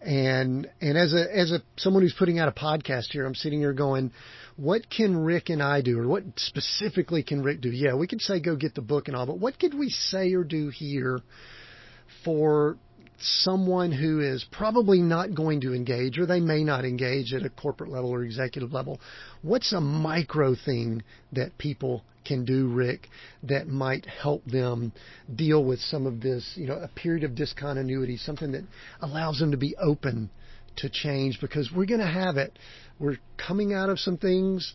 [0.00, 3.58] And and as a as a someone who's putting out a podcast here, I'm sitting
[3.58, 4.12] here going,
[4.58, 7.70] what can Rick and I do, or what specifically can Rick do?
[7.70, 10.34] Yeah, we could say go get the book and all, but what could we say
[10.34, 11.20] or do here
[12.24, 12.76] for
[13.20, 17.50] someone who is probably not going to engage or they may not engage at a
[17.50, 19.00] corporate level or executive level.
[19.42, 21.02] What's a micro thing
[21.32, 23.08] that people can do, Rick,
[23.44, 24.92] that might help them
[25.34, 28.64] deal with some of this, you know, a period of discontinuity, something that
[29.00, 30.30] allows them to be open
[30.78, 32.58] to change because we're going to have it.
[32.98, 34.74] We're coming out of some things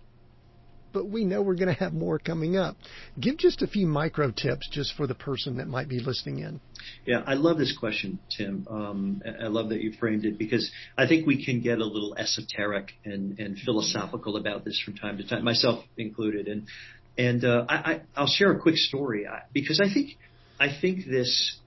[0.93, 2.78] but we know we're going to have more coming up.
[3.20, 6.62] Give just a few micro tips just for the person that might be listening in.
[7.06, 8.68] Yeah, I love this question, Tim.
[8.70, 12.16] Um, I love that you framed it because I think we can get a little
[12.16, 16.47] esoteric and, and philosophical about this from time to time, myself included.
[16.47, 16.68] And
[17.16, 20.18] and uh, I, will share a quick story because I think
[20.60, 21.58] I think this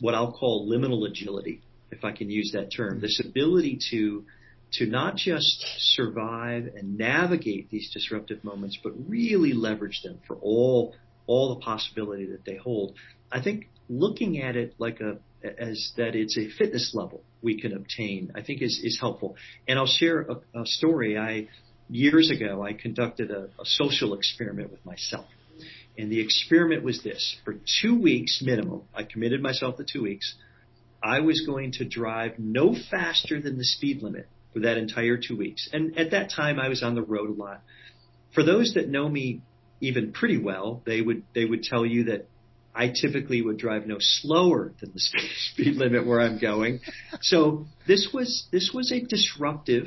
[0.00, 4.24] what I'll call liminal agility, if I can use that term, this ability to
[4.72, 5.64] to not just
[5.94, 10.94] survive and navigate these disruptive moments, but really leverage them for all
[11.26, 12.94] all the possibility that they hold.
[13.30, 17.72] I think looking at it like a as that it's a fitness level we can
[17.72, 19.36] obtain, I think is is helpful.
[19.68, 21.16] And I'll share a, a story.
[21.18, 21.48] I
[21.88, 25.26] years ago I conducted a, a social experiment with myself.
[25.98, 27.36] And the experiment was this.
[27.44, 30.34] For two weeks minimum, I committed myself to two weeks.
[31.06, 35.36] I was going to drive no faster than the speed limit for that entire two
[35.36, 35.68] weeks.
[35.72, 37.62] And at that time, I was on the road a lot.
[38.34, 39.42] For those that know me
[39.80, 42.26] even pretty well, they would they would tell you that
[42.74, 46.80] I typically would drive no slower than the speed, speed limit where I'm going.
[47.20, 49.86] So this was this was a disruptive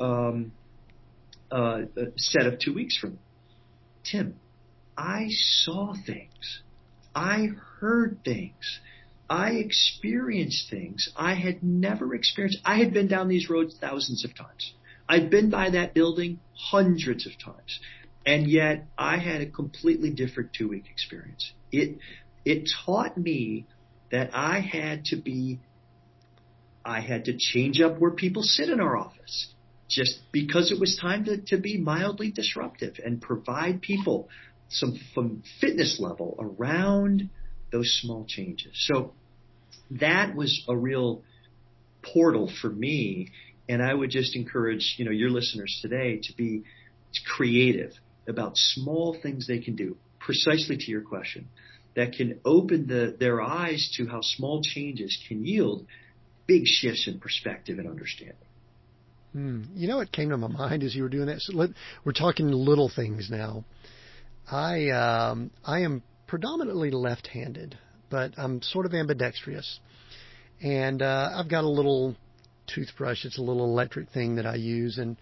[0.00, 0.52] um,
[1.50, 1.82] uh,
[2.16, 3.18] set of two weeks from me.
[4.04, 4.36] Tim,
[4.96, 6.62] I saw things,
[7.14, 7.48] I
[7.80, 8.80] heard things
[9.34, 12.60] I experienced things I had never experienced.
[12.64, 14.74] I had been down these roads thousands of times.
[15.08, 17.80] I'd been by that building hundreds of times.
[18.24, 21.52] And yet I had a completely different two week experience.
[21.72, 21.98] It,
[22.44, 23.66] it taught me
[24.12, 25.58] that I had to be,
[26.84, 29.48] I had to change up where people sit in our office
[29.90, 34.28] just because it was time to, to be mildly disruptive and provide people
[34.68, 37.30] some, some fitness level around
[37.72, 38.70] those small changes.
[38.74, 39.12] So
[39.90, 41.22] that was a real
[42.02, 43.28] portal for me.
[43.68, 46.64] And I would just encourage, you know, your listeners today to be
[47.26, 47.92] creative
[48.28, 51.48] about small things they can do, precisely to your question,
[51.96, 55.86] that can open the, their eyes to how small changes can yield
[56.46, 58.36] big shifts in perspective and understanding.
[59.32, 59.62] Hmm.
[59.74, 61.40] You know what came to my mind as you were doing that?
[61.40, 61.70] So let,
[62.04, 63.64] we're talking little things now.
[64.50, 67.78] I um, I am predominantly left-handed,
[68.10, 69.80] but I'm sort of ambidextrous.
[70.62, 72.16] And uh, I've got a little
[72.66, 73.24] toothbrush.
[73.24, 75.16] It's a little electric thing that I use, and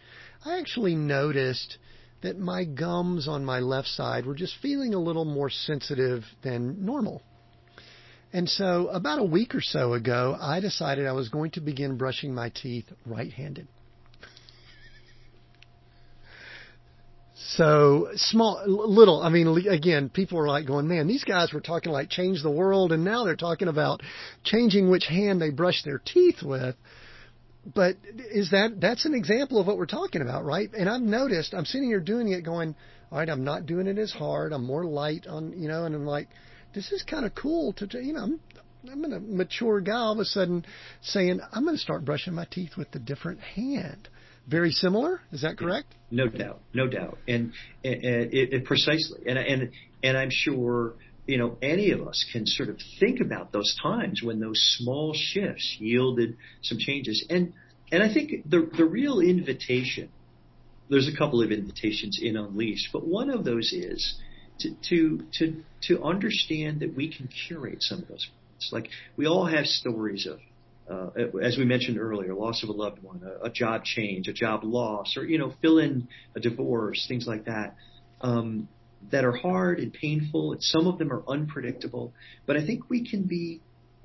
[0.44, 1.78] I actually noticed
[2.22, 6.84] that my gums on my left side were just feeling a little more sensitive than
[6.84, 7.22] normal.
[8.32, 11.98] And so, about a week or so ago, I decided I was going to begin
[11.98, 13.68] brushing my teeth right handed.
[17.48, 19.20] So small, little.
[19.20, 22.50] I mean, again, people are like going, "Man, these guys were talking like change the
[22.50, 24.02] world, and now they're talking about
[24.44, 26.76] changing which hand they brush their teeth with."
[27.74, 27.96] But
[28.30, 30.70] is that that's an example of what we're talking about, right?
[30.72, 32.76] And I've noticed I'm sitting here doing it, going,
[33.10, 34.52] "All right, I'm not doing it as hard.
[34.52, 36.28] I'm more light on, you know." And I'm like,
[36.74, 38.40] "This is kind of cool to, you know." I'm,
[38.90, 40.64] I'm a mature guy all of a sudden
[41.02, 44.08] saying, I'm going to start brushing my teeth with a different hand
[44.46, 45.20] very similar.
[45.32, 45.94] Is that correct?
[46.10, 47.52] No doubt, no doubt, and,
[47.84, 49.70] and, and it, it precisely, and and
[50.02, 50.94] and I'm sure
[51.26, 55.14] you know any of us can sort of think about those times when those small
[55.14, 57.52] shifts yielded some changes, and
[57.90, 60.10] and I think the the real invitation.
[60.90, 64.18] There's a couple of invitations in Unleashed, but one of those is
[64.58, 68.28] to to to to understand that we can curate some of those.
[68.70, 70.38] Like we all have stories of
[71.42, 74.64] as we mentioned earlier, loss of a loved one, a, a, job change, a job
[74.64, 77.76] loss, or you know, fill in a divorce, things like that,
[78.20, 78.68] um,
[79.10, 82.12] that are hard and painful, and some of them are unpredictable.
[82.46, 83.60] But I think we can be,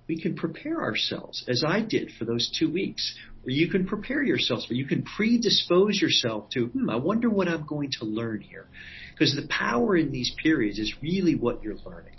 [0.07, 4.23] we can prepare ourselves, as I did for those two weeks, where you can prepare
[4.23, 8.41] yourselves, where you can predispose yourself to, hmm, I wonder what I'm going to learn
[8.41, 8.67] here,
[9.13, 12.13] because the power in these periods is really what you're learning.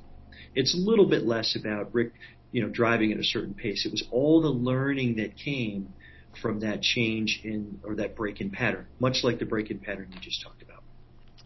[0.55, 2.13] It's a little bit less about Rick
[2.53, 3.85] you know, driving at a certain pace.
[3.85, 5.93] It was all the learning that came
[6.41, 10.09] from that change in or that break in pattern, much like the break in pattern
[10.13, 10.83] you just talked about.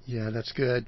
[0.05, 0.87] Yeah, that's good.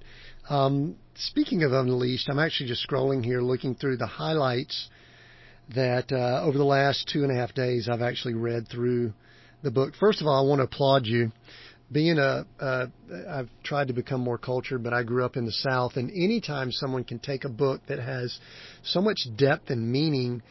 [0.49, 4.89] Um, speaking of Unleashed, I'm actually just scrolling here looking through the highlights
[5.75, 9.15] that uh, over the last two and a half days I've actually read through
[9.63, 9.95] the book.
[9.99, 11.33] First of all, I want to applaud you
[11.95, 12.87] being a, uh,
[13.31, 16.73] I've tried to become more cultured, but I grew up in the South, and anytime
[16.73, 18.39] someone can take a book that has
[18.83, 20.43] so much depth and meaning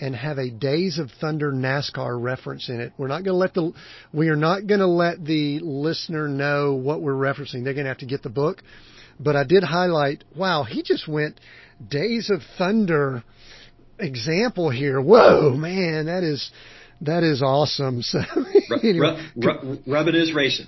[0.00, 3.52] and have a Days of Thunder NASCAR reference in it, we're not going to let
[3.52, 3.72] the,
[4.14, 7.64] we are not going to let the listener know what we're referencing.
[7.64, 8.62] They're going to have to get the book.
[9.18, 11.38] But I did highlight, wow, he just went
[11.86, 13.24] Days of Thunder
[13.98, 15.00] example here.
[15.00, 16.50] Whoa, man, that is,
[17.00, 18.02] that is awesome.
[18.12, 18.20] So
[18.82, 19.30] anyway,
[19.86, 20.66] rub, it is racing.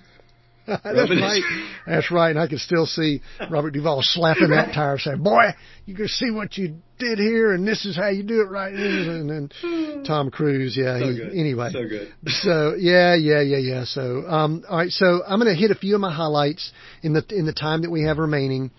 [0.67, 1.43] That's right.
[1.87, 2.31] That's right.
[2.31, 5.51] And I can still see Robert Duvall slapping that tire saying, boy,
[5.85, 8.73] you can see what you did here and this is how you do it right.
[8.73, 10.75] And then Tom Cruise.
[10.77, 10.99] Yeah.
[10.99, 11.33] So he, good.
[11.33, 11.71] Anyway.
[11.71, 12.13] So good.
[12.27, 13.85] so yeah, yeah, yeah, yeah.
[13.85, 14.91] So, um, all right.
[14.91, 17.83] So I'm going to hit a few of my highlights in the, in the time
[17.83, 18.71] that we have remaining.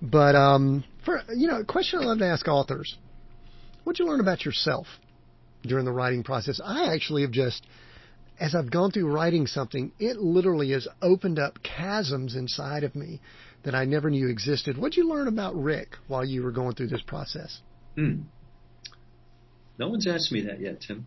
[0.00, 2.96] But, um, for, you know, a question I love to ask authors.
[3.82, 4.86] What'd you learn about yourself
[5.62, 6.60] during the writing process?
[6.64, 7.66] I actually have just,
[8.38, 13.20] as I've gone through writing something, it literally has opened up chasms inside of me
[13.64, 14.76] that I never knew existed.
[14.76, 17.60] What'd you learn about Rick while you were going through this process?
[17.96, 18.22] Hmm.
[19.78, 21.06] No one's asked me that yet, Tim.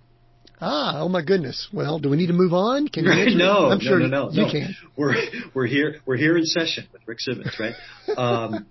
[0.59, 1.69] Ah, oh my goodness.
[1.71, 2.88] Well, do we need to move on?
[2.88, 4.51] Can you right, no, I'm sure no, no, no, you no.
[4.51, 4.75] can.
[4.95, 5.13] We're
[5.53, 7.75] we're here we're here in session with Rick Simmons, right?
[8.17, 8.65] Um,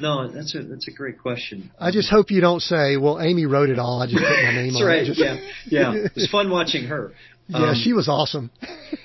[0.00, 1.70] no, that's a that's a great question.
[1.80, 4.02] I just hope you don't say, "Well, Amy wrote it all.
[4.02, 5.02] I just put my name on right.
[5.02, 5.18] it." Just...
[5.18, 5.36] Yeah,
[5.66, 5.94] yeah.
[5.94, 7.12] It was fun watching her.
[7.48, 8.50] Yeah, um, she was awesome.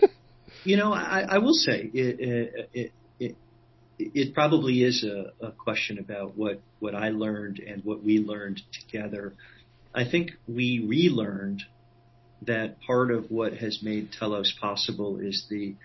[0.64, 3.36] you know, I, I will say it, it, it,
[4.00, 8.62] it probably is a, a question about what, what I learned and what we learned
[8.72, 9.34] together.
[9.94, 11.64] I think we relearned
[12.44, 15.76] that part of what has made Telos possible is the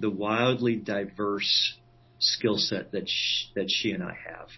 [0.00, 1.74] the wildly diverse
[2.18, 4.48] skill set that she, that she and I have,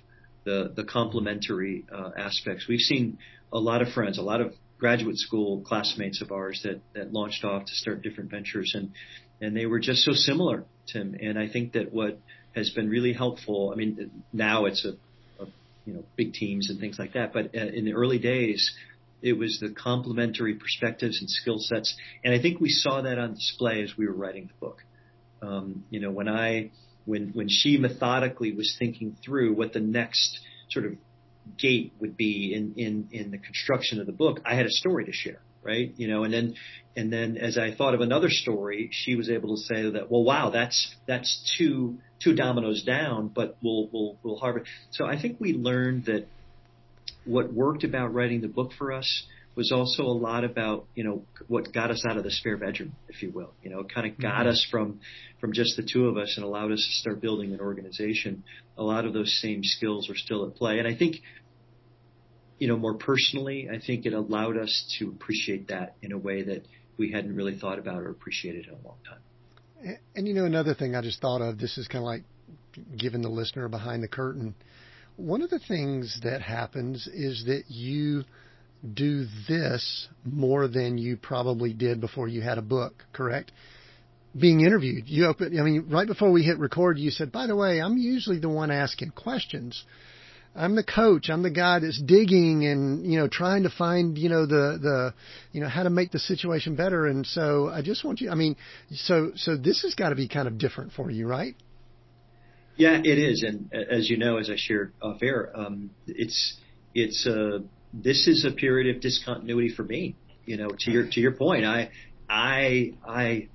[0.45, 2.67] the the complementary uh, aspects.
[2.69, 3.19] We've seen
[3.53, 7.43] a lot of friends, a lot of graduate school classmates of ours that, that launched
[7.43, 8.91] off to start different ventures and,
[9.41, 11.17] and they were just so similar, Tim.
[11.23, 12.19] And I think that what
[12.55, 14.91] has been really helpful, I mean, now it's a,
[15.43, 15.47] a
[15.87, 18.77] you know, big teams and things like that, but uh, in the early days,
[19.23, 21.97] it was the complementary perspectives and skill sets.
[22.23, 24.83] And I think we saw that on display as we were writing the book.
[25.41, 26.73] Um, you know, when I,
[27.07, 30.93] when, when she methodically was thinking through what the next sort of
[31.59, 35.05] gate would be in, in, in the construction of the book, I had a story
[35.07, 35.93] to share, right?
[35.97, 36.55] You know, and then,
[36.97, 40.25] and then as I thought of another story, she was able to say that, well,
[40.25, 44.71] wow, that's, that's two, two dominoes down, but we'll, we'll, we'll harvest.
[44.91, 46.27] So I think we learned that
[47.25, 51.25] what worked about writing the book for us was also a lot about, you know,
[51.47, 53.53] what got us out of the spare bedroom, if you will.
[53.63, 54.49] You know, it kind of got mm-hmm.
[54.49, 55.01] us from,
[55.41, 58.45] from just the two of us and allowed us to start building an organization.
[58.77, 60.79] A lot of those same skills are still at play.
[60.79, 61.17] And I think,
[62.59, 66.43] you know, more personally, I think it allowed us to appreciate that in a way
[66.43, 69.19] that we hadn't really thought about or appreciated in a long time.
[69.83, 72.23] And, and you know, another thing I just thought of, this is kind of like
[72.97, 74.55] giving the listener behind the curtain
[75.17, 78.25] one of the things that happens is that you
[78.93, 83.53] do this more than you probably did before you had a book, correct?
[84.39, 87.57] Being interviewed, you open, I mean, right before we hit record, you said, by the
[87.57, 89.85] way, I'm usually the one asking questions.
[90.57, 91.31] I'm the coach.
[91.31, 95.15] I'm the guy that's digging and, you know, trying to find, you know, the, the,
[95.53, 97.07] you know, how to make the situation better.
[97.07, 98.57] And so I just want you, I mean,
[98.93, 101.57] so, so this has got to be kind of different for you, right?
[102.77, 103.45] Yeah, it is.
[103.45, 106.57] And as you know, as I shared off air, um, it's,
[106.95, 107.61] it's, uh,
[108.03, 110.17] this is a period of discontinuity for me.
[110.45, 111.91] You know, to your, to your point, I,
[112.29, 113.49] I, I,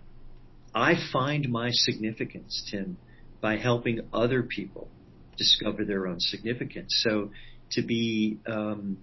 [0.74, 2.98] I find my significance, Tim,
[3.42, 4.90] by helping other people
[5.38, 7.00] discover their own significance.
[7.04, 7.32] So
[7.72, 8.98] to be um,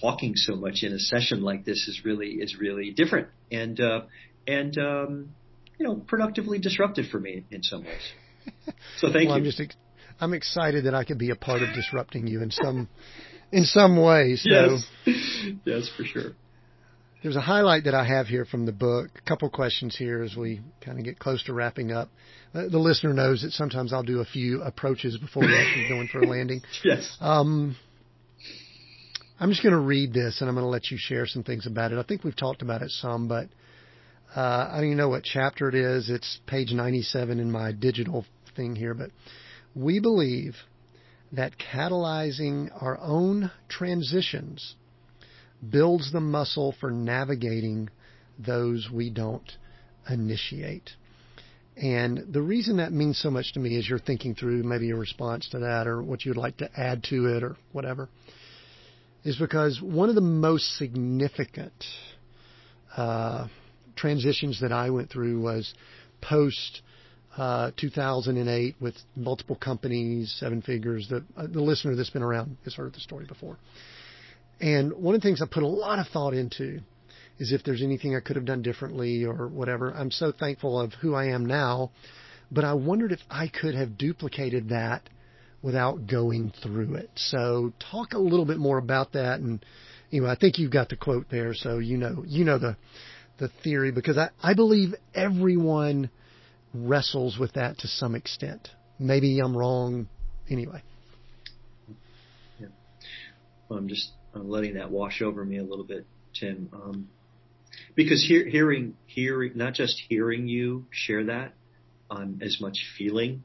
[0.00, 4.02] talking so much in a session like this is really is really different and uh,
[4.46, 5.34] and um,
[5.78, 8.12] you know productively disruptive for me in some ways.
[8.98, 9.44] So thank well, you.
[9.44, 9.76] I'm just ex-
[10.20, 12.88] I'm excited that I could be a part of disrupting you in some
[13.52, 14.36] in some way.
[14.36, 14.50] So.
[14.50, 14.84] Yes,
[15.64, 16.32] yes, for sure.
[17.22, 19.10] There's a highlight that I have here from the book.
[19.16, 22.08] A couple questions here as we kind of get close to wrapping up.
[22.52, 26.00] Uh, the listener knows that sometimes I'll do a few approaches before we actually go
[26.00, 26.62] in for a landing.
[26.84, 27.16] Yes.
[27.20, 27.76] Um,
[29.38, 31.66] I'm just going to read this and I'm going to let you share some things
[31.66, 31.98] about it.
[31.98, 33.48] I think we've talked about it some, but
[34.34, 36.10] uh, I don't even know what chapter it is.
[36.10, 38.24] It's page 97 in my digital
[38.56, 39.10] thing here, but
[39.74, 40.56] we believe
[41.32, 44.74] that catalyzing our own transitions
[45.70, 47.88] builds the muscle for navigating
[48.38, 49.50] those we don't
[50.08, 50.90] initiate.
[51.76, 54.96] And the reason that means so much to me is you're thinking through maybe a
[54.96, 58.08] response to that or what you'd like to add to it or whatever,
[59.24, 61.72] is because one of the most significant
[62.96, 63.46] uh,
[63.96, 65.72] transitions that I went through was
[66.20, 66.82] post
[67.36, 71.08] uh, 2008 with multiple companies, seven figures.
[71.08, 73.58] The, uh, the listener that's been around has heard the story before.
[74.60, 76.80] And one of the things I put a lot of thought into
[77.38, 79.90] is if there's anything I could have done differently or whatever.
[79.90, 81.90] I'm so thankful of who I am now,
[82.50, 85.08] but I wondered if I could have duplicated that
[85.62, 87.10] without going through it.
[87.16, 89.64] So talk a little bit more about that and
[90.12, 92.76] anyway, I think you've got the quote there, so you know you know the
[93.38, 96.10] the theory because I, I believe everyone
[96.74, 98.68] wrestles with that to some extent.
[98.98, 100.08] Maybe I'm wrong
[100.48, 100.82] anyway.
[102.58, 102.68] Yeah.
[103.68, 106.06] Well, I'm just I'm letting that wash over me a little bit,
[106.38, 106.68] Tim.
[106.72, 107.08] Um,
[107.94, 111.52] because hear, hearing, hearing, not just hearing you share that,
[112.10, 113.42] I'm as much feeling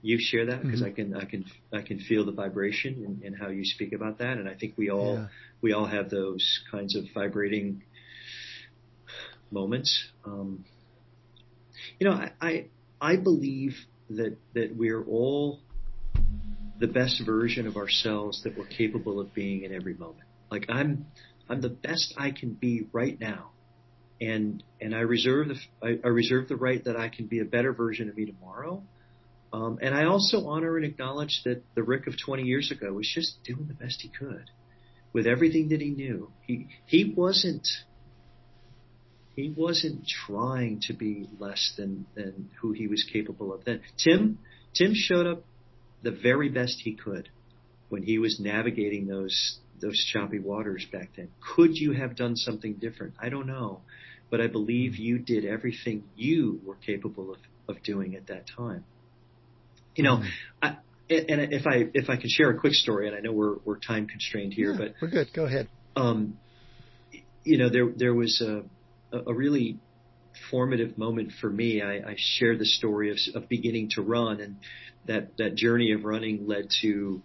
[0.00, 0.90] you share that because mm-hmm.
[0.90, 4.18] I can, I can, I can feel the vibration in, in, how you speak about
[4.18, 4.38] that.
[4.38, 5.26] And I think we all, yeah.
[5.60, 7.82] we all have those kinds of vibrating
[9.50, 10.08] moments.
[10.24, 10.64] Um,
[11.98, 12.66] you know, I, I,
[13.00, 13.74] I believe
[14.10, 15.60] that, that we're all
[16.78, 20.26] the best version of ourselves that we're capable of being in every moment.
[20.50, 21.06] Like I'm,
[21.48, 23.50] I'm the best I can be right now.
[24.20, 27.44] And, and I reserve the, I, I reserve the right that I can be a
[27.44, 28.82] better version of me tomorrow.
[29.52, 33.10] Um, and I also honor and acknowledge that the Rick of 20 years ago was
[33.12, 34.50] just doing the best he could
[35.12, 36.30] with everything that he knew.
[36.42, 37.66] He, he wasn't,
[39.38, 43.80] he wasn't trying to be less than, than who he was capable of then.
[43.96, 44.40] Tim,
[44.74, 45.44] Tim showed up
[46.02, 47.28] the very best he could
[47.88, 51.28] when he was navigating those those choppy waters back then.
[51.54, 53.14] Could you have done something different?
[53.22, 53.82] I don't know,
[54.28, 58.84] but I believe you did everything you were capable of of doing at that time.
[59.94, 60.28] You know, mm.
[60.60, 60.68] I,
[61.08, 63.78] and if I if I can share a quick story, and I know we're we're
[63.78, 65.28] time constrained here, yeah, but we're good.
[65.32, 65.68] Go ahead.
[65.94, 66.38] Um,
[67.44, 68.64] you know, there there was a
[69.12, 69.78] a really
[70.50, 71.82] formative moment for me.
[71.82, 74.56] I, I share the story of, of beginning to run, and
[75.06, 77.22] that that journey of running led to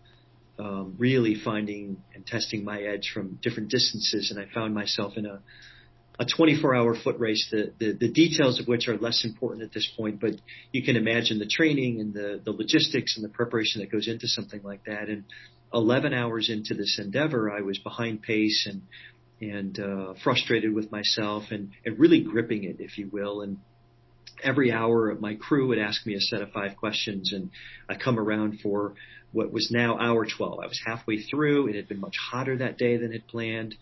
[0.60, 5.26] um, really finding and testing my edge from different distances, and I found myself in
[5.26, 5.42] a
[6.20, 9.74] a 24 hour foot race, the, the, the details of which are less important at
[9.74, 10.34] this point, but
[10.72, 14.28] you can imagine the training and the, the logistics and the preparation that goes into
[14.28, 15.10] something like that.
[15.10, 15.24] And
[15.74, 18.84] 11 hours into this endeavor, I was behind pace and,
[19.52, 23.42] and, uh, frustrated with myself and, and really gripping it, if you will.
[23.42, 23.58] And
[24.44, 27.50] every hour my crew would ask me a set of five questions and
[27.90, 28.94] I come around for
[29.32, 30.60] what was now hour 12.
[30.60, 31.68] I was halfway through.
[31.68, 33.76] It had been much hotter that day than had planned.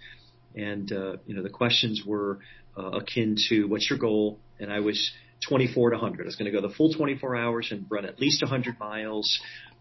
[0.55, 2.39] And, uh, you know, the questions were
[2.78, 4.39] uh, akin to what's your goal?
[4.59, 5.12] And I was
[5.47, 6.24] 24 to 100.
[6.24, 9.39] I was going to go the full 24 hours and run at least 100 miles.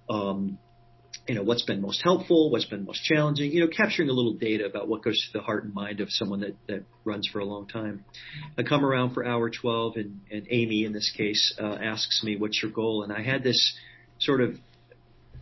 [0.08, 0.58] Um,
[1.30, 4.32] you know, what's been most helpful, what's been most challenging, you know, capturing a little
[4.32, 7.38] data about what goes through the heart and mind of someone that, that runs for
[7.38, 8.04] a long time.
[8.58, 12.34] I come around for hour 12 and, and Amy in this case, uh, asks me,
[12.34, 13.04] what's your goal?
[13.04, 13.78] And I had this
[14.18, 14.56] sort of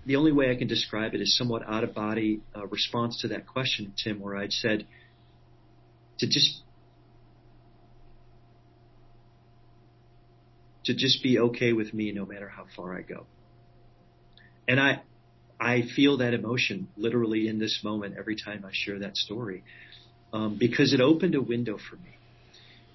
[0.05, 3.29] the only way I can describe it is somewhat out of body uh, response to
[3.29, 4.87] that question, Tim, where I'd said
[6.19, 6.61] to just
[10.85, 13.25] to just be okay with me no matter how far I go.
[14.69, 15.01] And I
[15.61, 19.65] I feel that emotion literally in this moment every time I share that story
[20.33, 22.15] um, because it opened a window for me.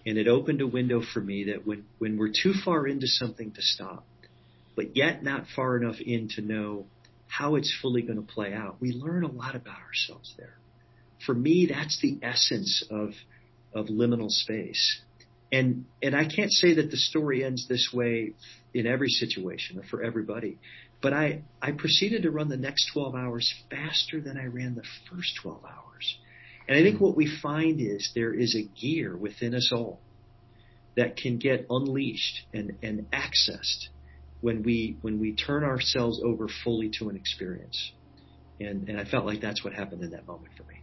[0.06, 3.52] And it opened a window for me that when, when we're too far into something
[3.52, 4.06] to stop,
[4.76, 6.86] but yet not far enough in to know
[7.28, 10.56] how it's fully going to play out, we learn a lot about ourselves there.
[11.26, 13.12] For me, that's the essence of,
[13.74, 15.02] of liminal space.
[15.52, 18.34] And, and I can't say that the story ends this way
[18.74, 20.58] in every situation or for everybody,
[21.04, 24.86] but I, I proceeded to run the next 12 hours faster than I ran the
[25.12, 26.18] first 12 hours.
[26.68, 30.00] And I think what we find is there is a gear within us all
[30.96, 33.90] that can get unleashed and, and accessed
[34.40, 37.92] when we when we turn ourselves over fully to an experience.
[38.62, 40.82] And and I felt like that's what happened in that moment for me.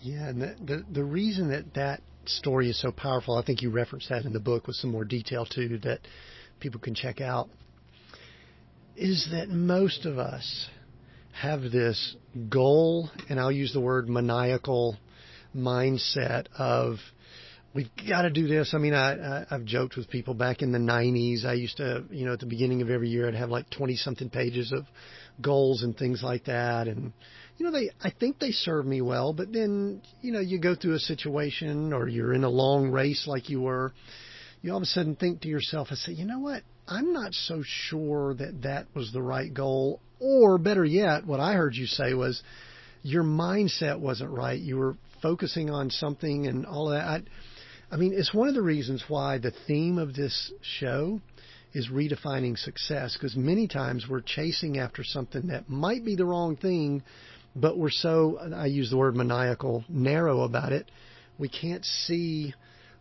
[0.00, 3.70] Yeah, and the the, the reason that that story is so powerful, I think you
[3.70, 6.00] referenced that in the book with some more detail too that
[6.60, 7.48] people can check out,
[9.02, 10.68] is that most of us
[11.32, 12.14] have this
[12.48, 14.96] goal, and I'll use the word maniacal
[15.56, 16.98] mindset of
[17.74, 18.74] we've got to do this.
[18.74, 21.44] I mean, I, I I've joked with people back in the 90s.
[21.44, 23.96] I used to, you know, at the beginning of every year, I'd have like 20
[23.96, 24.86] something pages of
[25.40, 27.12] goals and things like that, and
[27.56, 29.32] you know, they I think they serve me well.
[29.32, 33.24] But then, you know, you go through a situation or you're in a long race
[33.26, 33.92] like you were,
[34.62, 36.62] you all of a sudden think to yourself, I say, you know what?
[36.86, 40.00] I'm not so sure that that was the right goal.
[40.20, 42.42] Or better yet, what I heard you say was
[43.02, 44.58] your mindset wasn't right.
[44.58, 47.06] You were focusing on something and all of that.
[47.06, 51.20] I, I mean, it's one of the reasons why the theme of this show
[51.74, 56.56] is redefining success because many times we're chasing after something that might be the wrong
[56.56, 57.02] thing,
[57.56, 60.90] but we're so, I use the word maniacal, narrow about it,
[61.38, 62.54] we can't see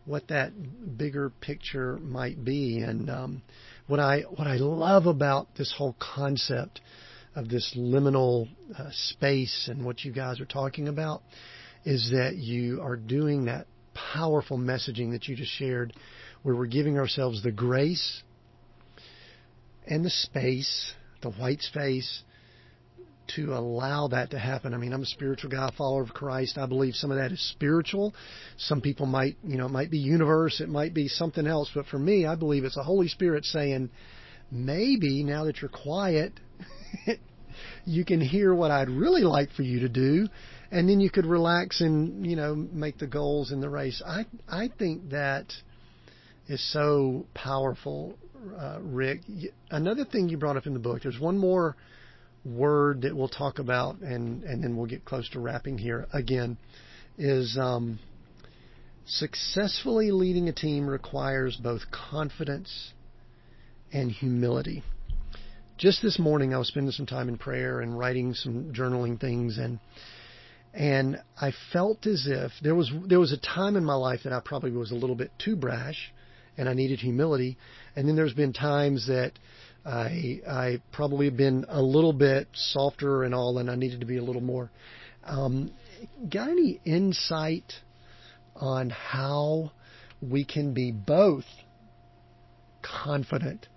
[0.06, 0.52] what that
[0.98, 2.80] bigger picture might be.
[2.80, 3.42] And um,
[3.88, 6.82] what I what I love about this whole concept
[7.36, 11.22] of this liminal uh, space and what you guys are talking about
[11.86, 13.68] is that you are doing that
[14.14, 15.94] powerful messaging that you just shared,
[16.44, 18.24] where we're giving ourselves the grace
[19.88, 22.24] and the space, the white space,
[23.36, 24.74] to allow that to happen.
[24.74, 26.58] I mean, I'm a spiritual guy, a follower of Christ.
[26.58, 28.14] I believe some of that is spiritual.
[28.58, 31.70] Some people might, you know, it might be universe, it might be something else.
[31.74, 33.90] But for me, I believe it's the Holy Spirit saying,
[34.52, 36.34] maybe now that you're quiet,
[37.86, 40.28] you can hear what I'd really like for you to do
[40.72, 44.02] and then you could relax and you know make the goals in the race.
[44.06, 45.52] I I think that
[46.48, 48.18] is so powerful,
[48.58, 49.22] uh, Rick.
[49.70, 51.04] Another thing you brought up in the book.
[51.04, 51.76] There's one more
[52.46, 56.58] word that we'll talk about, and and then we'll get close to wrapping here again.
[57.18, 58.00] Is um,
[59.06, 62.94] successfully leading a team requires both confidence
[63.92, 64.84] and humility.
[65.78, 69.58] Just this morning, I was spending some time in prayer and writing some journaling things,
[69.58, 69.80] and
[70.74, 74.34] and I felt as if there was there was a time in my life that
[74.34, 76.14] I probably was a little bit too brash,
[76.58, 77.58] and I needed humility.
[77.96, 79.34] And then there's been times that
[79.86, 84.18] I I probably been a little bit softer and all, and I needed to be
[84.18, 84.72] a little more.
[85.24, 85.72] Um,
[86.30, 87.74] got any insight
[88.56, 89.72] on how
[90.22, 91.46] we can be both
[92.82, 93.68] confident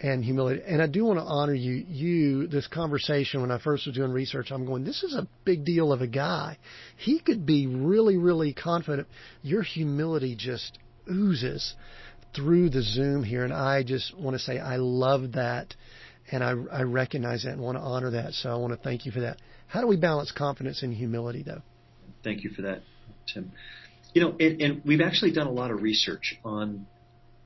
[0.00, 0.62] and humility.
[0.66, 1.72] And I do want to honor you.
[1.72, 5.64] You, this conversation, when I first was doing research, I'm going, this is a big
[5.64, 6.58] deal of a guy.
[6.96, 9.08] He could be really, really confident.
[9.42, 10.78] Your humility just
[11.10, 11.74] oozes
[12.34, 13.44] through the Zoom here.
[13.44, 15.74] And I just want to say, I love that.
[16.30, 18.34] And I, I recognize that and want to honor that.
[18.34, 19.38] So I want to thank you for that.
[19.66, 21.62] How do we balance confidence and humility, though?
[22.22, 22.82] Thank you for that,
[23.32, 23.52] Tim.
[24.14, 26.86] You know, and, and we've actually done a lot of research on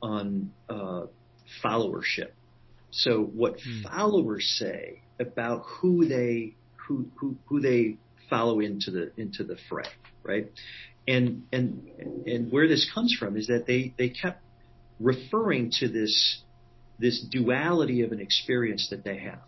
[0.03, 1.07] on uh,
[1.65, 2.31] followership
[2.95, 3.83] so what mm.
[3.83, 7.97] followers say about who they who, who who they
[8.31, 9.89] follow into the into the fray,
[10.23, 10.51] right?
[11.09, 11.91] And and
[12.27, 14.43] and where this comes from is that they they kept
[15.01, 16.41] referring to this
[16.99, 19.43] this duality of an experience that they have.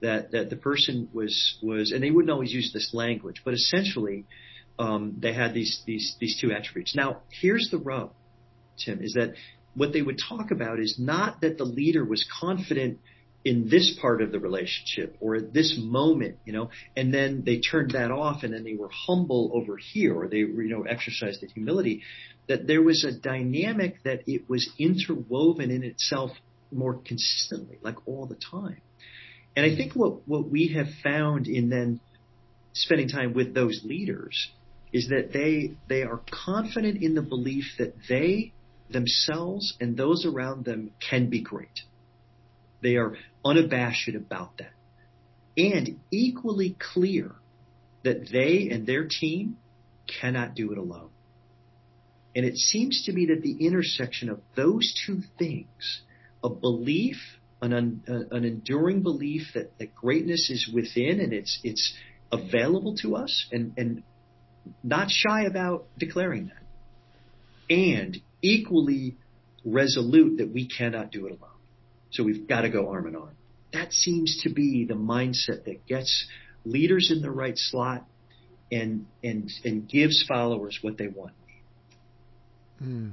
[0.00, 4.26] That that the person was was and they wouldn't always use this language, but essentially
[4.78, 6.94] um, they had these these these two attributes.
[6.94, 8.12] Now here's the rub,
[8.84, 9.34] Tim, is that
[9.74, 12.98] what they would talk about is not that the leader was confident
[13.44, 17.60] in this part of the relationship or at this moment, you know, and then they
[17.60, 21.40] turned that off and then they were humble over here or they, you know, exercised
[21.40, 22.02] the humility,
[22.48, 26.30] that there was a dynamic that it was interwoven in itself
[26.72, 28.80] more consistently, like all the time.
[29.56, 32.00] And I think what, what we have found in then
[32.72, 34.50] spending time with those leaders
[34.92, 38.52] is that they, they are confident in the belief that they
[38.90, 41.80] themselves and those around them can be great.
[42.82, 44.72] They are unabashed about that
[45.56, 47.32] and equally clear
[48.04, 49.56] that they and their team
[50.20, 51.10] cannot do it alone.
[52.36, 56.02] And it seems to me that the intersection of those two things,
[56.44, 57.16] a belief,
[57.60, 61.94] an, un, an enduring belief that, that greatness is within and it's, it's
[62.30, 64.02] available to us and, and
[64.84, 67.74] not shy about declaring that.
[67.74, 69.16] And equally
[69.64, 71.57] resolute that we cannot do it alone.
[72.10, 73.36] So we've got to go arm in arm.
[73.72, 76.26] That seems to be the mindset that gets
[76.64, 78.06] leaders in the right slot
[78.70, 81.32] and and and gives followers what they want.
[82.82, 83.12] Mm.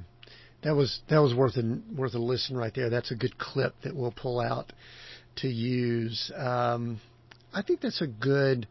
[0.63, 2.89] That was that was worth a worth a listen right there.
[2.89, 4.71] That's a good clip that we'll pull out
[5.37, 6.31] to use.
[6.35, 6.99] Um,
[7.53, 8.67] I think that's a good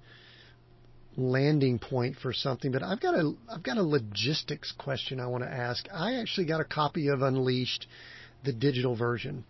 [1.16, 2.72] landing point for something.
[2.72, 5.86] But I've got a I've got a logistics question I want to ask.
[5.92, 7.86] I actually got a copy of Unleashed,
[8.44, 9.44] the digital version.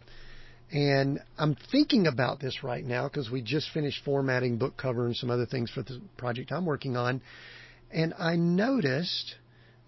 [0.73, 5.17] And I'm thinking about this right now because we just finished formatting book cover and
[5.17, 7.21] some other things for the project I'm working on.
[7.93, 9.37] And I noticed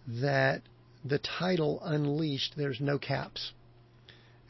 [0.07, 0.63] that
[1.05, 3.53] the title Unleashed, there's no caps.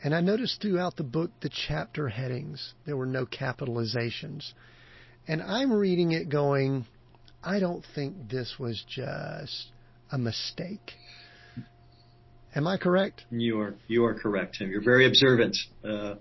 [0.02, 4.52] And I noticed throughout the book the chapter headings, there were no capitalizations.
[5.26, 6.86] And I'm reading it going,
[7.42, 9.70] I don't think this was just
[10.12, 10.92] a mistake.
[12.56, 13.22] Am I correct?
[13.30, 14.70] You are you are correct, Tim.
[14.70, 15.54] You're very observant.
[15.84, 16.14] Uh,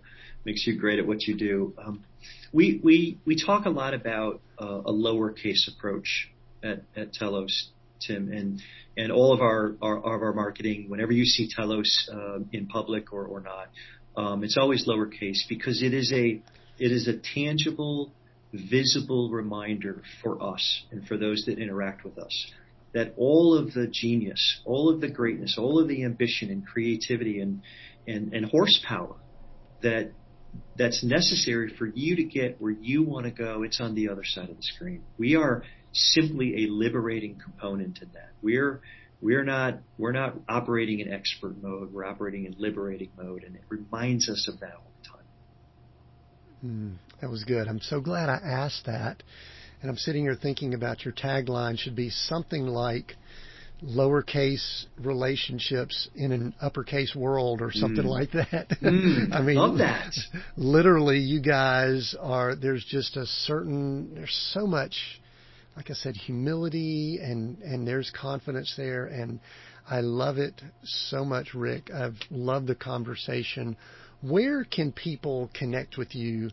[0.43, 1.73] makes you great at what you do.
[1.77, 2.03] Um,
[2.51, 6.29] we we we talk a lot about uh, a lowercase approach
[6.61, 7.69] at at Telos,
[8.05, 8.61] Tim, and
[8.97, 10.89] and all of our, our of our marketing.
[10.89, 13.69] Whenever you see Telos uh, in public or or not,
[14.17, 16.41] um, it's always lowercase because it is a
[16.77, 18.11] it is a tangible,
[18.51, 22.51] visible reminder for us and for those that interact with us
[22.95, 27.41] that all of the genius, all of the greatness, all of the ambition and creativity
[27.41, 27.61] and,
[28.07, 29.17] and, and horsepower
[29.83, 30.11] that
[30.77, 34.23] that's necessary for you to get where you want to go, it's on the other
[34.23, 35.03] side of the screen.
[35.17, 38.31] We are simply a liberating component in that.
[38.41, 38.79] We're
[39.21, 41.91] we're not we're not operating in expert mode.
[41.91, 45.25] We're operating in liberating mode, and it reminds us of that all the time.
[46.65, 47.67] Mm, that was good.
[47.67, 49.21] I'm so glad I asked that
[49.81, 53.15] and I'm sitting here thinking about your tagline should be something like
[53.83, 58.09] lowercase relationships in an uppercase world or something mm.
[58.09, 58.69] like that.
[58.85, 60.13] Mm, I mean, love that.
[60.57, 64.95] Literally, you guys are, there's just a certain, there's so much,
[65.75, 69.05] like I said, humility and, and there's confidence there.
[69.07, 69.39] And
[69.89, 71.89] I love it so much, Rick.
[71.91, 73.75] I've loved the conversation.
[74.21, 76.51] Where can people connect with you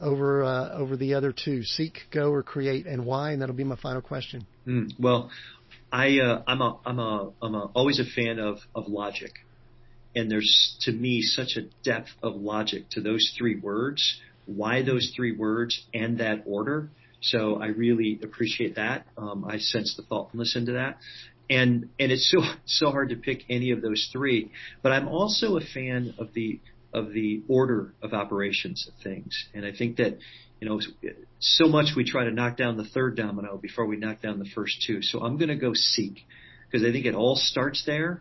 [0.00, 1.62] over uh, over the other two?
[1.64, 3.32] Seek, go, or create, and why?
[3.32, 4.46] And that'll be my final question.
[4.66, 5.30] Mm, well,
[5.90, 9.32] I uh, I'm a I'm a I'm a, always a fan of of logic,
[10.14, 14.20] and there's to me such a depth of logic to those three words.
[14.46, 16.90] Why those three words and that order?
[17.22, 19.06] So I really appreciate that.
[19.16, 20.98] Um, I sense the thoughtfulness into that,
[21.48, 24.50] and and it's so so hard to pick any of those three.
[24.82, 26.60] But I'm also a fan of the
[26.92, 30.18] of the order of operations of things, and I think that
[30.60, 30.80] you know
[31.38, 34.50] so much we try to knock down the third domino before we knock down the
[34.54, 35.00] first two.
[35.00, 36.26] So I'm going to go seek
[36.70, 38.20] because I think it all starts there,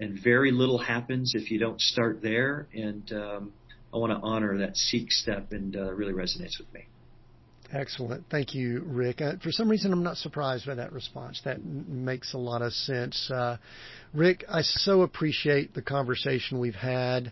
[0.00, 2.66] and very little happens if you don't start there.
[2.74, 3.52] And um,
[3.94, 6.88] I want to honor that seek step, and uh, really resonates with me.
[7.72, 8.24] Excellent.
[8.30, 9.20] Thank you, Rick.
[9.20, 11.40] Uh, for some reason, I'm not surprised by that response.
[11.44, 13.30] That makes a lot of sense.
[13.30, 13.58] Uh,
[14.12, 17.30] Rick, I so appreciate the conversation we've had,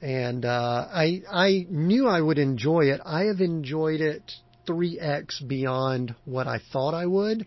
[0.00, 3.02] and uh, I I knew I would enjoy it.
[3.04, 4.22] I have enjoyed it
[4.66, 7.46] 3x beyond what I thought I would,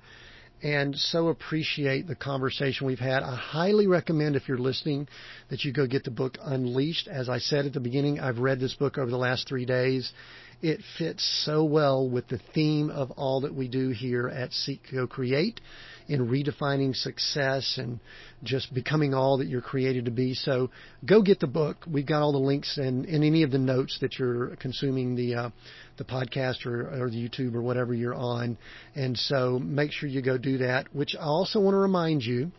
[0.62, 3.24] and so appreciate the conversation we've had.
[3.24, 5.08] I highly recommend if you're listening
[5.50, 7.08] that you go get the book Unleashed.
[7.08, 10.14] As I said at the beginning, I've read this book over the last three days
[10.62, 14.82] it fits so well with the theme of all that we do here at Seek
[14.92, 15.62] Go Create
[16.08, 18.00] in redefining success and
[18.44, 20.34] just becoming all that you're created to be.
[20.34, 20.70] So
[21.06, 21.78] go get the book.
[21.86, 25.36] We've got all the links in, in any of the notes that you're consuming the
[25.36, 25.50] uh,
[25.98, 28.58] the podcast or, or the YouTube or whatever you're on.
[28.96, 30.94] And so make sure you go do that.
[30.94, 32.52] Which I also want to remind you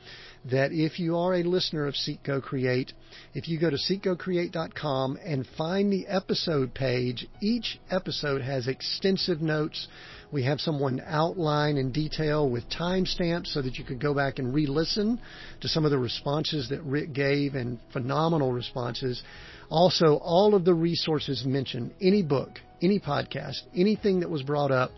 [0.45, 2.93] that if you are a listener of Seek Go Create,
[3.35, 9.89] if you go to seekgocreate.com and find the episode page, each episode has extensive notes.
[10.31, 14.55] We have someone outline in detail with timestamps so that you could go back and
[14.55, 15.21] re-listen
[15.61, 19.23] to some of the responses that Rick gave and phenomenal responses.
[19.71, 24.93] Also, all of the resources mentioned, any book, any podcast, anything that was brought up,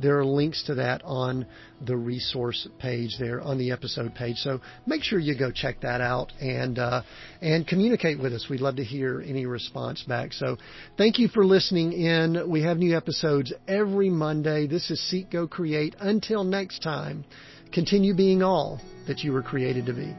[0.00, 1.46] there are links to that on
[1.84, 4.36] the resource page there on the episode page.
[4.38, 7.02] So make sure you go check that out and uh,
[7.40, 8.46] and communicate with us.
[8.48, 10.32] We'd love to hear any response back.
[10.32, 10.56] So
[10.96, 12.48] thank you for listening in.
[12.48, 14.66] We have new episodes every Monday.
[14.66, 15.94] This is Seek Go Create.
[16.00, 17.24] Until next time,
[17.72, 20.14] continue being all that you were created to be.